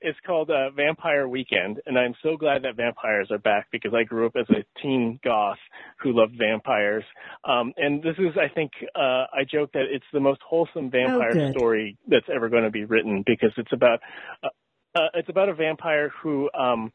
it's 0.00 0.18
called 0.26 0.48
uh, 0.50 0.70
Vampire 0.70 1.28
Weekend, 1.28 1.82
and 1.84 1.98
I'm 1.98 2.14
so 2.22 2.38
glad 2.38 2.62
that 2.62 2.76
vampires 2.76 3.28
are 3.30 3.38
back 3.38 3.66
because 3.70 3.92
I 3.94 4.04
grew 4.04 4.24
up 4.24 4.36
as 4.36 4.46
a 4.48 4.64
teen 4.80 5.20
goth 5.22 5.58
who 5.98 6.18
loved 6.18 6.34
vampires. 6.38 7.04
Um, 7.44 7.74
and 7.76 8.02
this 8.02 8.16
is, 8.18 8.38
I 8.40 8.48
think, 8.54 8.72
uh, 8.96 9.26
I 9.34 9.44
joke 9.50 9.72
that 9.74 9.84
it's 9.90 10.06
the 10.14 10.20
most 10.20 10.40
wholesome 10.48 10.90
vampire 10.90 11.32
oh, 11.36 11.50
story 11.52 11.98
that's 12.08 12.26
ever 12.34 12.48
going 12.48 12.64
to 12.64 12.70
be 12.70 12.86
written 12.86 13.22
because 13.26 13.52
it's 13.58 13.72
about 13.72 14.00
uh, 14.42 14.48
uh, 14.94 15.08
it's 15.14 15.28
about 15.28 15.48
a 15.48 15.54
vampire 15.54 16.10
who 16.22 16.48
um, 16.58 16.92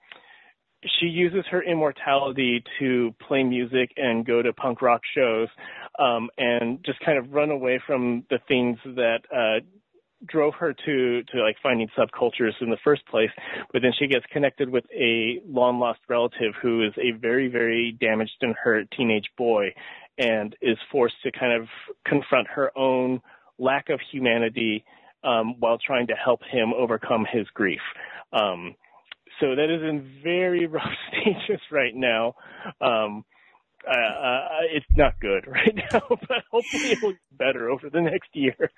she 0.99 1.07
uses 1.07 1.43
her 1.51 1.61
immortality 1.61 2.63
to 2.79 3.13
play 3.27 3.43
music 3.43 3.91
and 3.97 4.25
go 4.25 4.41
to 4.41 4.53
punk 4.53 4.81
rock 4.81 5.01
shows 5.15 5.47
um, 5.97 6.29
and 6.37 6.83
just 6.85 6.99
kind 7.01 7.17
of 7.17 7.31
run 7.33 7.49
away 7.49 7.81
from 7.85 8.23
the 8.29 8.39
things 8.47 8.77
that 8.85 9.19
uh, 9.35 9.65
drove 10.25 10.53
her 10.55 10.73
to 10.73 11.23
to 11.23 11.41
like 11.41 11.55
finding 11.61 11.87
subcultures 11.97 12.53
in 12.61 12.69
the 12.69 12.77
first 12.83 13.05
place. 13.07 13.29
But 13.73 13.81
then 13.81 13.91
she 13.97 14.07
gets 14.07 14.25
connected 14.31 14.69
with 14.69 14.85
a 14.93 15.41
long 15.45 15.79
lost 15.79 15.99
relative 16.07 16.53
who 16.61 16.85
is 16.85 16.93
a 16.97 17.17
very 17.17 17.47
very 17.47 17.95
damaged 17.99 18.37
and 18.41 18.55
hurt 18.55 18.89
teenage 18.95 19.29
boy 19.37 19.73
and 20.17 20.55
is 20.61 20.77
forced 20.91 21.15
to 21.23 21.31
kind 21.31 21.61
of 21.61 21.67
confront 22.05 22.47
her 22.47 22.77
own 22.77 23.21
lack 23.57 23.89
of 23.89 23.99
humanity 24.11 24.83
um, 25.23 25.59
while 25.59 25.77
trying 25.77 26.07
to 26.07 26.13
help 26.13 26.41
him 26.43 26.73
overcome 26.73 27.25
his 27.29 27.47
grief. 27.53 27.81
Um, 28.31 28.75
so 29.39 29.55
that 29.55 29.69
is 29.69 29.81
in 29.81 30.21
very 30.23 30.65
rough 30.67 30.93
stages 31.09 31.61
right 31.71 31.95
now. 31.95 32.35
Um, 32.81 33.25
uh, 33.87 33.91
uh, 33.91 34.41
it's 34.71 34.85
not 34.97 35.19
good 35.21 35.47
right 35.47 35.75
now, 35.75 36.01
but 36.09 36.43
hopefully 36.51 36.91
it 36.91 37.01
will 37.01 37.11
get 37.11 37.37
better 37.37 37.69
over 37.69 37.89
the 37.89 38.01
next 38.01 38.29
year. 38.33 38.71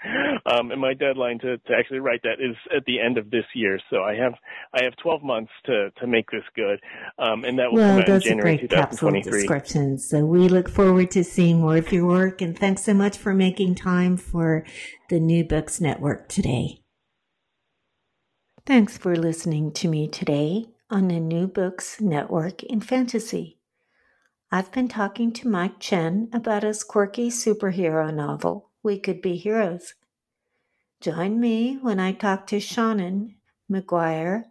Um, 0.46 0.72
and 0.72 0.80
my 0.80 0.94
deadline 0.94 1.40
to, 1.40 1.58
to 1.58 1.74
actually 1.78 2.00
write 2.00 2.22
that 2.24 2.40
is 2.40 2.56
at 2.76 2.86
the 2.86 3.00
end 3.00 3.18
of 3.18 3.32
this 3.32 3.46
year. 3.56 3.80
So 3.90 4.04
I 4.04 4.14
have 4.16 4.34
I 4.74 4.84
have 4.84 4.96
12 5.02 5.24
months 5.24 5.52
to, 5.66 5.90
to 6.00 6.08
make 6.08 6.30
this 6.30 6.44
good, 6.56 6.80
um, 7.18 7.44
and 7.44 7.58
that 7.58 7.72
will 7.72 7.80
well, 7.80 8.02
come 8.02 8.02
out 8.02 8.10
in 8.10 8.22
January 8.22 8.58
2023. 8.60 9.32
Descriptions. 9.32 10.08
So 10.08 10.26
we 10.26 10.48
look 10.48 10.70
forward 10.70 11.10
to 11.12 11.24
seeing 11.24 11.62
more 11.62 11.78
of 11.78 11.92
your 11.92 12.06
work, 12.06 12.42
and 12.42 12.58
thanks 12.58 12.84
so 12.84 12.94
much 12.94 13.18
for 13.18 13.34
making 13.34 13.76
time 13.76 14.18
for 14.18 14.66
the 15.10 15.20
New 15.20 15.44
Books 15.44 15.82
Network 15.82 16.30
today. 16.30 16.81
Thanks 18.72 18.98
for 18.98 19.18
listening 19.18 19.74
to 19.74 19.90
me 19.90 20.08
today 20.08 20.68
on 20.90 21.10
the 21.10 21.20
New 21.20 21.46
Books 21.46 22.00
Network 22.00 22.64
in 22.64 22.80
Fantasy. 22.80 23.58
I've 24.50 24.72
been 24.72 24.88
talking 24.88 25.34
to 25.34 25.50
Mike 25.50 25.82
Chen 25.82 26.30
about 26.32 26.64
his 26.64 26.86
quirky 26.86 27.30
superhero 27.30 28.14
novel, 28.14 28.70
We 28.82 28.98
Could 28.98 29.22
Be 29.22 29.36
Heroes. 29.36 29.96
Join 31.02 31.38
me 31.38 31.80
when 31.82 32.00
I 32.00 32.14
talk 32.14 32.48
to 32.48 32.62
Seanan 32.62 33.36
McGuire 33.70 34.46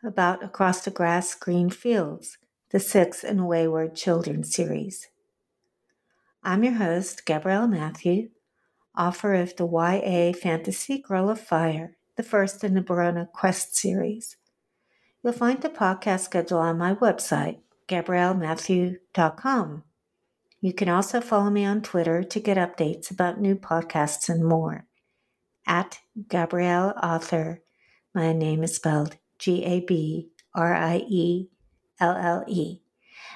about 0.00 0.44
Across 0.44 0.82
the 0.82 0.92
Grass 0.92 1.34
Green 1.34 1.68
Fields, 1.68 2.38
the 2.70 2.78
Six 2.78 3.24
and 3.24 3.48
Wayward 3.48 3.96
Children 3.96 4.44
series. 4.44 5.08
I'm 6.44 6.62
your 6.62 6.74
host, 6.74 7.26
Gabrielle 7.26 7.66
Mathieu, 7.66 8.28
author 8.96 9.34
of 9.34 9.56
the 9.56 9.66
YA 9.66 10.38
fantasy 10.38 11.02
Girl 11.02 11.28
of 11.28 11.40
Fire 11.40 11.95
the 12.16 12.22
first 12.22 12.64
in 12.64 12.74
the 12.74 12.80
Barona 12.80 13.28
Quest 13.32 13.76
series. 13.76 14.36
You'll 15.22 15.32
find 15.32 15.60
the 15.60 15.68
podcast 15.68 16.20
schedule 16.20 16.58
on 16.58 16.78
my 16.78 16.94
website, 16.94 17.58
GabrielleMathieu.com. 17.88 19.82
You 20.60 20.72
can 20.72 20.88
also 20.88 21.20
follow 21.20 21.50
me 21.50 21.64
on 21.64 21.82
Twitter 21.82 22.22
to 22.22 22.40
get 22.40 22.56
updates 22.56 23.10
about 23.10 23.40
new 23.40 23.54
podcasts 23.54 24.28
and 24.28 24.44
more. 24.44 24.86
At 25.66 26.00
Gabrielle 26.28 26.94
Author. 27.02 27.62
My 28.14 28.32
name 28.32 28.62
is 28.62 28.76
spelled 28.76 29.16
G 29.38 29.64
A 29.64 29.80
B 29.80 30.30
R 30.54 30.74
I 30.74 31.04
E 31.08 31.48
L 32.00 32.16
L 32.16 32.44
E. 32.46 32.80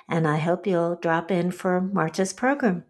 And 0.09 0.27
I 0.27 0.39
hope 0.39 0.67
you'll 0.67 0.97
drop 0.97 1.31
in 1.31 1.51
for 1.51 1.81
March's 1.81 2.33
program. 2.33 2.85